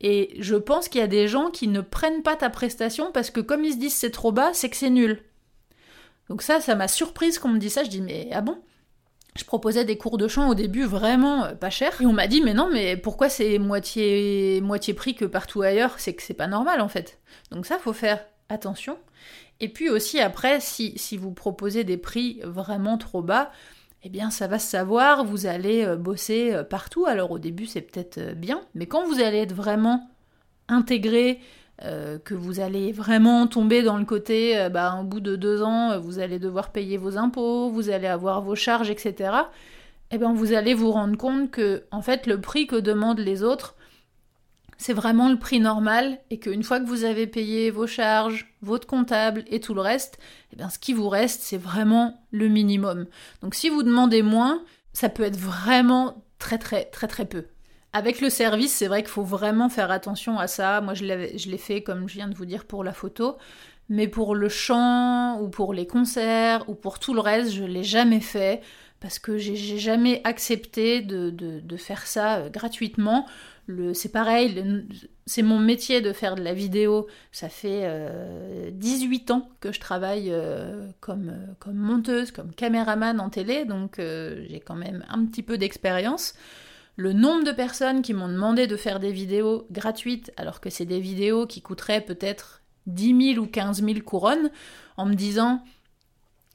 Et 0.00 0.36
je 0.38 0.56
pense 0.56 0.88
qu'il 0.88 1.00
y 1.00 1.04
a 1.04 1.08
des 1.08 1.28
gens 1.28 1.50
qui 1.50 1.68
ne 1.68 1.80
prennent 1.80 2.22
pas 2.22 2.36
ta 2.36 2.50
prestation 2.50 3.12
parce 3.12 3.30
que 3.30 3.40
comme 3.40 3.64
ils 3.64 3.74
se 3.74 3.78
disent 3.78 3.94
c'est 3.94 4.10
trop 4.10 4.32
bas, 4.32 4.50
c'est 4.54 4.70
que 4.70 4.76
c'est 4.76 4.90
nul. 4.90 5.22
Donc 6.28 6.42
ça, 6.42 6.60
ça 6.60 6.74
m'a 6.74 6.88
surprise 6.88 7.38
qu'on 7.38 7.48
me 7.48 7.58
dise 7.58 7.74
ça. 7.74 7.84
Je 7.84 7.90
dis 7.90 8.00
mais 8.00 8.28
ah 8.32 8.40
bon? 8.40 8.58
Je 9.36 9.44
proposais 9.44 9.84
des 9.84 9.96
cours 9.96 10.18
de 10.18 10.26
chant 10.26 10.48
au 10.48 10.54
début 10.54 10.84
vraiment 10.84 11.44
euh, 11.44 11.54
pas 11.54 11.70
cher. 11.70 12.00
Et 12.00 12.06
on 12.06 12.12
m'a 12.12 12.26
dit, 12.26 12.40
mais 12.40 12.52
non, 12.52 12.68
mais 12.72 12.96
pourquoi 12.96 13.28
c'est 13.28 13.58
moitié, 13.58 14.60
moitié 14.60 14.92
prix 14.92 15.14
que 15.14 15.24
partout 15.24 15.62
ailleurs? 15.62 16.00
C'est 16.00 16.14
que 16.14 16.22
c'est 16.22 16.34
pas 16.34 16.48
normal 16.48 16.80
en 16.80 16.88
fait. 16.88 17.20
Donc 17.52 17.66
ça, 17.66 17.78
faut 17.78 17.92
faire 17.92 18.24
attention. 18.48 18.98
Et 19.60 19.68
puis 19.68 19.88
aussi 19.88 20.18
après, 20.20 20.60
si, 20.60 20.98
si 20.98 21.16
vous 21.16 21.30
proposez 21.30 21.84
des 21.84 21.96
prix 21.96 22.40
vraiment 22.42 22.98
trop 22.98 23.22
bas, 23.22 23.52
eh 24.02 24.08
bien 24.08 24.30
ça 24.30 24.46
va 24.46 24.58
se 24.58 24.68
savoir, 24.68 25.24
vous 25.24 25.46
allez 25.46 25.84
euh, 25.84 25.96
bosser 25.96 26.52
euh, 26.52 26.64
partout. 26.64 27.06
Alors 27.06 27.30
au 27.30 27.38
début 27.38 27.66
c'est 27.66 27.82
peut-être 27.82 28.34
bien, 28.34 28.62
mais 28.74 28.86
quand 28.86 29.04
vous 29.06 29.20
allez 29.20 29.38
être 29.38 29.54
vraiment 29.54 30.08
intégré, 30.68 31.40
euh, 31.82 32.18
que 32.18 32.34
vous 32.34 32.60
allez 32.60 32.92
vraiment 32.92 33.46
tomber 33.46 33.82
dans 33.82 33.96
le 33.96 34.04
côté, 34.04 34.58
euh, 34.58 34.68
bah, 34.68 34.98
au 35.00 35.04
bout 35.04 35.20
de 35.20 35.34
deux 35.34 35.62
ans, 35.62 35.98
vous 35.98 36.18
allez 36.18 36.38
devoir 36.38 36.72
payer 36.72 36.98
vos 36.98 37.16
impôts, 37.16 37.70
vous 37.70 37.88
allez 37.88 38.06
avoir 38.06 38.42
vos 38.42 38.54
charges, 38.54 38.90
etc. 38.90 39.32
Eh 40.10 40.18
bien, 40.18 40.34
vous 40.34 40.52
allez 40.52 40.74
vous 40.74 40.90
rendre 40.90 41.16
compte 41.16 41.50
que, 41.50 41.84
en 41.90 42.02
fait, 42.02 42.26
le 42.26 42.38
prix 42.38 42.66
que 42.66 42.76
demandent 42.76 43.20
les 43.20 43.42
autres, 43.42 43.76
c'est 44.80 44.94
vraiment 44.94 45.28
le 45.28 45.38
prix 45.38 45.60
normal 45.60 46.18
et 46.30 46.38
qu'une 46.38 46.62
fois 46.62 46.80
que 46.80 46.86
vous 46.86 47.04
avez 47.04 47.26
payé 47.26 47.70
vos 47.70 47.86
charges, 47.86 48.50
votre 48.62 48.86
comptable 48.86 49.44
et 49.48 49.60
tout 49.60 49.74
le 49.74 49.82
reste, 49.82 50.18
eh 50.54 50.56
bien, 50.56 50.70
ce 50.70 50.78
qui 50.78 50.94
vous 50.94 51.10
reste, 51.10 51.42
c'est 51.42 51.58
vraiment 51.58 52.24
le 52.30 52.48
minimum. 52.48 53.04
Donc, 53.42 53.54
si 53.54 53.68
vous 53.68 53.82
demandez 53.82 54.22
moins, 54.22 54.64
ça 54.94 55.10
peut 55.10 55.22
être 55.22 55.36
vraiment 55.36 56.24
très, 56.38 56.56
très, 56.56 56.86
très, 56.86 57.08
très 57.08 57.26
peu. 57.26 57.44
Avec 57.92 58.22
le 58.22 58.30
service, 58.30 58.72
c'est 58.72 58.86
vrai 58.86 59.02
qu'il 59.02 59.10
faut 59.10 59.22
vraiment 59.22 59.68
faire 59.68 59.90
attention 59.90 60.38
à 60.38 60.46
ça. 60.46 60.80
Moi, 60.80 60.94
je 60.94 61.04
l'ai 61.04 61.58
fait, 61.58 61.82
comme 61.82 62.08
je 62.08 62.14
viens 62.14 62.28
de 62.28 62.34
vous 62.34 62.46
dire, 62.46 62.64
pour 62.64 62.82
la 62.82 62.94
photo. 62.94 63.36
Mais 63.90 64.08
pour 64.08 64.34
le 64.34 64.48
chant, 64.48 65.38
ou 65.42 65.48
pour 65.48 65.74
les 65.74 65.86
concerts, 65.86 66.66
ou 66.70 66.74
pour 66.74 66.98
tout 66.98 67.12
le 67.12 67.20
reste, 67.20 67.52
je 67.52 67.64
l'ai 67.64 67.84
jamais 67.84 68.20
fait. 68.20 68.62
Parce 68.98 69.18
que 69.18 69.36
j'ai 69.36 69.78
jamais 69.78 70.22
accepté 70.24 71.02
de, 71.02 71.76
faire 71.76 72.06
ça 72.06 72.36
euh, 72.36 72.48
gratuitement. 72.48 73.26
C'est 73.94 74.12
pareil, 74.12 74.86
c'est 75.26 75.42
mon 75.42 75.58
métier 75.58 76.00
de 76.00 76.12
faire 76.12 76.34
de 76.34 76.42
la 76.42 76.54
vidéo. 76.54 77.06
Ça 77.32 77.48
fait 77.48 78.70
18 78.72 79.30
euh, 79.30 79.34
ans 79.34 79.48
que 79.60 79.72
je 79.72 79.80
travaille 79.80 80.30
euh, 80.30 80.88
comme, 81.00 81.32
comme 81.58 81.76
monteuse, 81.76 82.30
comme 82.30 82.52
caméraman 82.52 83.20
en 83.20 83.30
télé. 83.30 83.64
Donc 83.64 83.96
j'ai 83.98 84.62
quand 84.64 84.76
même 84.76 85.04
un 85.08 85.24
petit 85.26 85.42
peu 85.42 85.58
d'expérience 85.58 86.34
le 86.96 87.14
nombre 87.14 87.44
de 87.44 87.52
personnes 87.52 88.02
qui 88.02 88.12
m'ont 88.12 88.28
demandé 88.28 88.66
de 88.66 88.76
faire 88.76 89.00
des 89.00 89.10
vidéos 89.10 89.66
gratuites, 89.70 90.32
alors 90.36 90.60
que 90.60 90.68
c'est 90.68 90.84
des 90.84 91.00
vidéos 91.00 91.46
qui 91.46 91.62
coûteraient 91.62 92.02
peut-être 92.02 92.60
10 92.86 93.34
000 93.34 93.44
ou 93.44 93.46
15 93.46 93.82
000 93.82 94.00
couronnes, 94.00 94.50
en 94.98 95.06
me 95.06 95.14
disant 95.14 95.64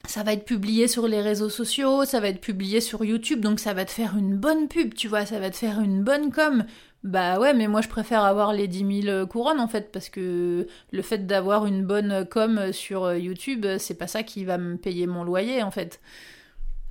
ça 0.06 0.22
va 0.22 0.32
être 0.32 0.44
publié 0.44 0.86
sur 0.86 1.08
les 1.08 1.20
réseaux 1.20 1.48
sociaux, 1.48 2.04
ça 2.04 2.20
va 2.20 2.28
être 2.28 2.40
publié 2.40 2.80
sur 2.80 3.04
YouTube, 3.04 3.40
donc 3.40 3.58
ça 3.58 3.74
va 3.74 3.84
te 3.84 3.90
faire 3.90 4.16
une 4.16 4.36
bonne 4.36 4.68
pub, 4.68 4.94
tu 4.94 5.08
vois, 5.08 5.26
ça 5.26 5.40
va 5.40 5.50
te 5.50 5.56
faire 5.56 5.80
une 5.80 6.04
bonne 6.04 6.30
com. 6.32 6.64
Bah 7.06 7.38
ouais, 7.38 7.54
mais 7.54 7.68
moi 7.68 7.80
je 7.80 7.88
préfère 7.88 8.24
avoir 8.24 8.52
les 8.52 8.66
10 8.68 9.02
000 9.02 9.26
couronnes 9.28 9.60
en 9.60 9.68
fait, 9.68 9.92
parce 9.92 10.08
que 10.08 10.66
le 10.90 11.02
fait 11.02 11.26
d'avoir 11.26 11.66
une 11.66 11.84
bonne 11.86 12.26
com 12.28 12.72
sur 12.72 13.14
YouTube, 13.14 13.64
c'est 13.78 13.94
pas 13.94 14.08
ça 14.08 14.22
qui 14.24 14.44
va 14.44 14.58
me 14.58 14.76
payer 14.76 15.06
mon 15.06 15.22
loyer 15.24 15.62
en 15.62 15.70
fait. 15.70 16.00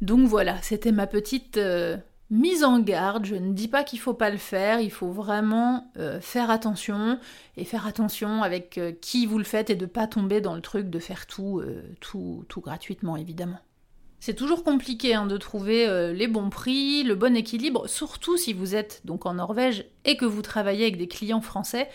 Donc 0.01 0.27
voilà, 0.27 0.61
c'était 0.61 0.93
ma 0.93 1.07
petite 1.07 1.57
euh, 1.57 1.97
mise 2.29 2.63
en 2.63 2.79
garde, 2.79 3.25
je 3.25 3.35
ne 3.35 3.53
dis 3.53 3.67
pas 3.67 3.83
qu'il 3.83 3.99
faut 3.99 4.13
pas 4.13 4.29
le 4.29 4.37
faire, 4.37 4.79
il 4.79 4.91
faut 4.91 5.11
vraiment 5.11 5.91
euh, 5.97 6.19
faire 6.21 6.49
attention 6.49 7.19
et 7.57 7.65
faire 7.65 7.85
attention 7.85 8.41
avec 8.43 8.77
euh, 8.77 8.91
qui 9.01 9.25
vous 9.25 9.37
le 9.37 9.43
faites 9.43 9.69
et 9.69 9.75
de 9.75 9.85
pas 9.85 10.07
tomber 10.07 10.41
dans 10.41 10.55
le 10.55 10.61
truc 10.61 10.89
de 10.89 10.99
faire 10.99 11.27
tout, 11.27 11.59
euh, 11.59 11.83
tout, 11.99 12.45
tout 12.49 12.61
gratuitement 12.61 13.17
évidemment. 13.17 13.59
C'est 14.19 14.33
toujours 14.33 14.63
compliqué 14.63 15.13
hein, 15.13 15.27
de 15.27 15.37
trouver 15.37 16.13
les 16.13 16.27
bons 16.27 16.49
prix, 16.49 17.03
le 17.03 17.13
bon 17.15 17.35
équilibre, 17.35 17.87
surtout 17.87 18.37
si 18.37 18.53
vous 18.53 18.73
êtes 18.73 19.01
donc 19.05 19.25
en 19.25 19.35
Norvège 19.35 19.85
et 20.03 20.17
que 20.17 20.25
vous 20.25 20.41
travaillez 20.41 20.83
avec 20.83 20.97
des 20.97 21.07
clients 21.07 21.41
français. 21.41 21.89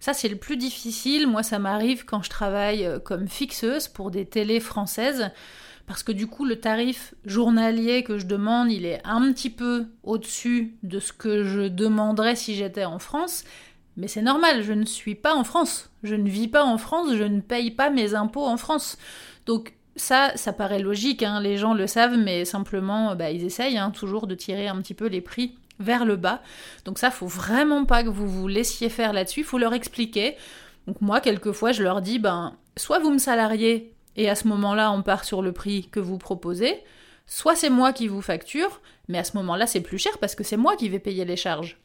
Ça 0.00 0.12
c'est 0.12 0.28
le 0.28 0.36
plus 0.36 0.56
difficile. 0.56 1.28
Moi 1.28 1.44
ça 1.44 1.60
m'arrive 1.60 2.04
quand 2.04 2.22
je 2.22 2.30
travaille 2.30 2.88
comme 3.04 3.28
fixeuse 3.28 3.86
pour 3.86 4.10
des 4.10 4.24
télés 4.24 4.58
françaises 4.58 5.30
parce 5.86 6.02
que 6.02 6.12
du 6.12 6.26
coup 6.26 6.44
le 6.44 6.56
tarif 6.56 7.14
journalier 7.24 8.02
que 8.02 8.18
je 8.18 8.26
demande, 8.26 8.72
il 8.72 8.84
est 8.84 9.00
un 9.04 9.32
petit 9.32 9.50
peu 9.50 9.86
au-dessus 10.02 10.74
de 10.82 10.98
ce 10.98 11.12
que 11.12 11.44
je 11.44 11.68
demanderais 11.68 12.34
si 12.34 12.56
j'étais 12.56 12.84
en 12.84 12.98
France, 12.98 13.44
mais 13.96 14.08
c'est 14.08 14.22
normal, 14.22 14.62
je 14.62 14.72
ne 14.72 14.84
suis 14.84 15.14
pas 15.14 15.34
en 15.34 15.44
France, 15.44 15.90
je 16.02 16.14
ne 16.14 16.28
vis 16.28 16.48
pas 16.48 16.64
en 16.64 16.76
France, 16.76 17.14
je 17.14 17.22
ne 17.22 17.40
paye 17.40 17.70
pas 17.70 17.90
mes 17.90 18.14
impôts 18.14 18.44
en 18.44 18.56
France. 18.56 18.98
Donc 19.46 19.75
ça, 19.96 20.32
ça 20.36 20.52
paraît 20.52 20.78
logique, 20.78 21.22
hein, 21.22 21.40
les 21.40 21.56
gens 21.56 21.74
le 21.74 21.86
savent, 21.86 22.16
mais 22.16 22.44
simplement, 22.44 23.16
bah, 23.16 23.30
ils 23.30 23.44
essayent 23.44 23.78
hein, 23.78 23.90
toujours 23.90 24.26
de 24.26 24.34
tirer 24.34 24.68
un 24.68 24.80
petit 24.80 24.94
peu 24.94 25.06
les 25.06 25.20
prix 25.20 25.56
vers 25.78 26.04
le 26.04 26.16
bas. 26.16 26.42
Donc 26.84 26.98
ça, 26.98 27.10
faut 27.10 27.26
vraiment 27.26 27.84
pas 27.84 28.02
que 28.02 28.08
vous 28.08 28.28
vous 28.28 28.48
laissiez 28.48 28.88
faire 28.88 29.12
là-dessus, 29.12 29.44
faut 29.44 29.58
leur 29.58 29.74
expliquer. 29.74 30.36
Donc 30.86 31.00
moi, 31.00 31.20
quelquefois, 31.20 31.72
je 31.72 31.82
leur 31.82 32.00
dis, 32.00 32.18
ben, 32.18 32.56
soit 32.76 32.98
vous 32.98 33.10
me 33.10 33.18
salariez 33.18 33.94
et 34.16 34.30
à 34.30 34.34
ce 34.34 34.48
moment-là, 34.48 34.92
on 34.92 35.02
part 35.02 35.24
sur 35.24 35.42
le 35.42 35.52
prix 35.52 35.88
que 35.90 36.00
vous 36.00 36.18
proposez. 36.18 36.82
Soit 37.26 37.56
c'est 37.56 37.70
moi 37.70 37.92
qui 37.92 38.08
vous 38.08 38.22
facture, 38.22 38.80
mais 39.08 39.18
à 39.18 39.24
ce 39.24 39.36
moment-là, 39.36 39.66
c'est 39.66 39.80
plus 39.80 39.98
cher 39.98 40.18
parce 40.18 40.34
que 40.34 40.44
c'est 40.44 40.56
moi 40.56 40.76
qui 40.76 40.88
vais 40.88 40.98
payer 40.98 41.24
les 41.24 41.36
charges. 41.36 41.78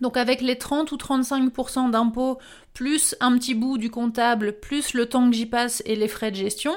Donc 0.00 0.16
avec 0.16 0.40
les 0.40 0.56
30 0.56 0.90
ou 0.90 0.96
35% 0.96 1.90
d'impôts, 1.90 2.38
plus 2.72 3.14
un 3.20 3.36
petit 3.38 3.54
bout 3.54 3.78
du 3.78 3.90
comptable, 3.90 4.58
plus 4.58 4.94
le 4.94 5.06
temps 5.06 5.30
que 5.30 5.36
j'y 5.36 5.46
passe 5.46 5.82
et 5.86 5.94
les 5.94 6.08
frais 6.08 6.30
de 6.30 6.36
gestion, 6.36 6.74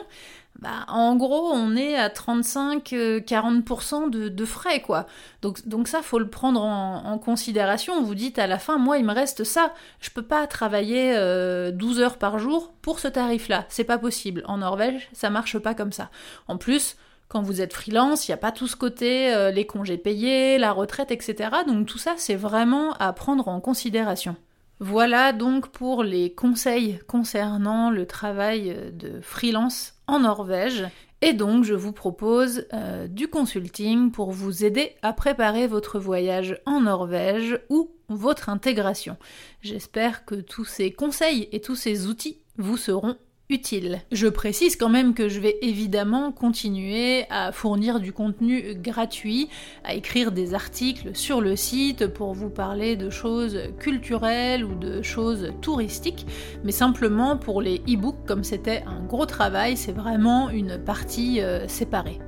bah, 0.60 0.86
en 0.88 1.16
gros, 1.18 1.52
on 1.52 1.76
est 1.76 1.96
à 1.96 2.08
35-40% 2.08 4.16
euh, 4.16 4.30
de, 4.30 4.46
frais, 4.46 4.82
quoi. 4.82 5.06
Donc, 5.42 5.68
donc 5.68 5.90
ça, 5.90 6.02
faut 6.02 6.20
le 6.20 6.30
prendre 6.30 6.62
en, 6.62 7.20
considération. 7.20 8.02
Vous 8.02 8.16
dites 8.16 8.40
à 8.40 8.48
la 8.48 8.58
fin, 8.58 8.78
moi, 8.78 8.98
il 8.98 9.06
me 9.06 9.14
reste 9.14 9.44
ça. 9.44 9.74
Je 10.00 10.10
peux 10.12 10.22
pas 10.22 10.48
travailler 10.48 11.12
12 11.12 11.18
euh, 11.18 12.02
heures 12.02 12.18
par 12.18 12.40
jour 12.40 12.74
pour 12.82 13.00
ce 13.00 13.08
tarif-là. 13.08 13.66
C'est 13.68 13.84
pas 13.84 13.98
possible. 13.98 14.44
En 14.48 14.60
Norvège, 14.60 15.10
ça 15.12 15.30
marche 15.30 15.58
pas 15.58 15.74
comme 15.74 15.92
ça. 15.92 16.10
En 16.48 16.58
plus, 16.58 16.96
quand 17.28 17.42
vous 17.42 17.62
êtes 17.62 17.74
freelance, 17.74 18.28
il 18.28 18.32
n'y 18.32 18.36
a 18.36 18.38
pas 18.38 18.52
tout 18.52 18.68
ce 18.68 18.78
côté, 18.78 19.34
euh, 19.34 19.52
les 19.52 19.66
congés 19.66 19.98
payés, 19.98 20.58
la 20.58 20.72
retraite, 20.72 21.12
etc. 21.12 21.50
Donc 21.68 21.88
tout 21.88 21.98
ça, 21.98 22.14
c'est 22.18 22.36
vraiment 22.36 22.94
à 22.94 23.12
prendre 23.12 23.50
en 23.50 23.60
considération. 23.60 24.38
Voilà 24.80 25.34
donc 25.34 25.70
pour 25.70 26.04
les 26.04 26.34
conseils 26.34 27.00
concernant 27.08 27.90
le 27.90 28.06
travail 28.06 28.76
de 28.94 29.20
freelance 29.22 29.95
en 30.08 30.20
Norvège. 30.20 30.86
Et 31.22 31.34
donc 31.34 31.64
je 31.64 31.74
vous 31.74 31.92
propose 31.92 32.68
euh, 32.74 33.08
du 33.08 33.28
consulting 33.28 34.12
pour 34.12 34.32
vous 34.32 34.64
aider 34.64 34.96
à 35.02 35.14
préparer 35.14 35.68
votre 35.68 36.00
voyage 36.00 36.62
en 36.66 36.82
Norvège 36.82 37.60
ou 37.70 37.92
votre 38.10 38.50
intégration. 38.50 39.18
J'espère 39.62 40.26
que 40.26 40.36
tous 40.36 40.66
ces 40.66 40.92
conseils 40.92 41.50
et 41.52 41.62
tous 41.62 41.76
ces 41.76 42.08
outils 42.08 42.38
vous 42.58 42.78
seront 42.78 43.18
utile. 43.50 44.02
Je 44.12 44.28
précise 44.28 44.76
quand 44.76 44.90
même 44.90 45.14
que 45.14 45.30
je 45.30 45.40
vais 45.40 45.58
évidemment 45.62 46.32
continuer 46.32 47.26
à 47.30 47.52
fournir 47.52 48.00
du 48.00 48.12
contenu 48.12 48.76
gratuit, 48.76 49.50
à 49.84 49.94
écrire 49.94 50.32
des 50.32 50.54
articles 50.54 51.16
sur 51.16 51.42
le 51.42 51.56
site 51.56 52.08
pour 52.08 52.34
vous 52.34 52.50
parler 52.50 52.96
de 52.96 53.10
choses 53.10 53.60
culturelles 53.80 54.64
ou 54.64 54.76
de 54.76 55.02
choses 55.02 55.52
touristiques, 55.62 56.26
mais 56.64 56.72
simplement 56.72 57.38
pour 57.38 57.62
les 57.62 57.82
e-books, 57.88 58.26
comme 58.26 58.44
c'était 58.44 58.84
un 58.88 59.04
gros 59.06 59.26
travail, 59.26 59.78
c'est 59.78 59.92
vraiment 59.92 60.50
une 60.50 60.78
partie 60.78 61.42
euh, 61.42 61.68
séparée. 61.68 62.20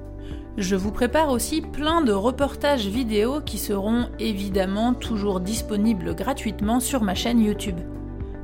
Je 0.58 0.76
vous 0.76 0.92
prépare 0.92 1.30
aussi 1.30 1.62
plein 1.62 2.02
de 2.02 2.12
reportages 2.12 2.88
vidéo 2.88 3.42
qui 3.42 3.60
seront 3.60 4.10
évidemment 4.18 4.96
toujours 4.96 5.40
disponibles 5.40 6.16
gratuitement 6.16 6.80
sur 6.80 7.04
ma 7.04 7.14
chaîne 7.14 7.40
YouTube. 7.40 7.80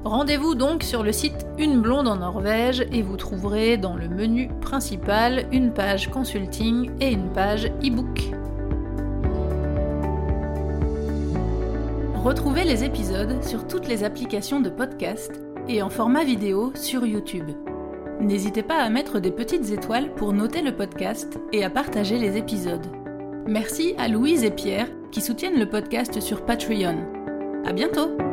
Rendez-vous 0.04 0.54
donc 0.54 0.84
sur 0.84 1.02
le 1.02 1.14
site 1.14 1.46
Une 1.58 1.82
blonde 1.82 2.10
en 2.10 2.18
Norvège 2.18 2.86
et 2.92 3.02
vous 3.02 3.16
trouverez 3.16 3.78
dans 3.78 3.96
le 3.96 4.10
menu 4.10 4.50
principal 4.60 5.46
une 5.54 5.72
page 5.72 6.12
consulting 6.12 6.92
et 7.00 7.12
une 7.12 7.32
page 7.32 7.68
e-book. 7.82 8.32
Retrouvez 12.24 12.66
les 12.66 12.84
épisodes 12.84 13.42
sur 13.44 13.66
toutes 13.66 13.88
les 13.88 14.04
applications 14.04 14.60
de 14.60 14.70
podcast 14.70 15.42
et 15.70 15.82
en 15.82 15.90
format 15.90 16.26
vidéo 16.26 16.74
sur 16.76 17.06
YouTube. 17.06 17.50
N'hésitez 18.20 18.64
pas 18.64 18.82
à 18.82 18.90
mettre 18.90 19.20
des 19.20 19.32
petites 19.32 19.70
étoiles 19.72 20.14
pour 20.16 20.34
noter 20.34 20.62
le 20.62 20.76
podcast 20.76 21.40
et 21.54 21.64
à 21.64 21.70
partager 21.70 22.20
les 22.20 22.38
épisodes. 22.38 22.86
Merci 23.48 23.94
à 23.98 24.10
Louise 24.10 24.44
et 24.44 24.52
Pierre 24.52 24.88
qui 25.12 25.22
soutiennent 25.22 25.60
le 25.60 25.70
podcast 25.70 26.20
sur 26.20 26.46
Patreon. 26.46 26.98
À 27.66 27.72
bientôt! 27.72 28.33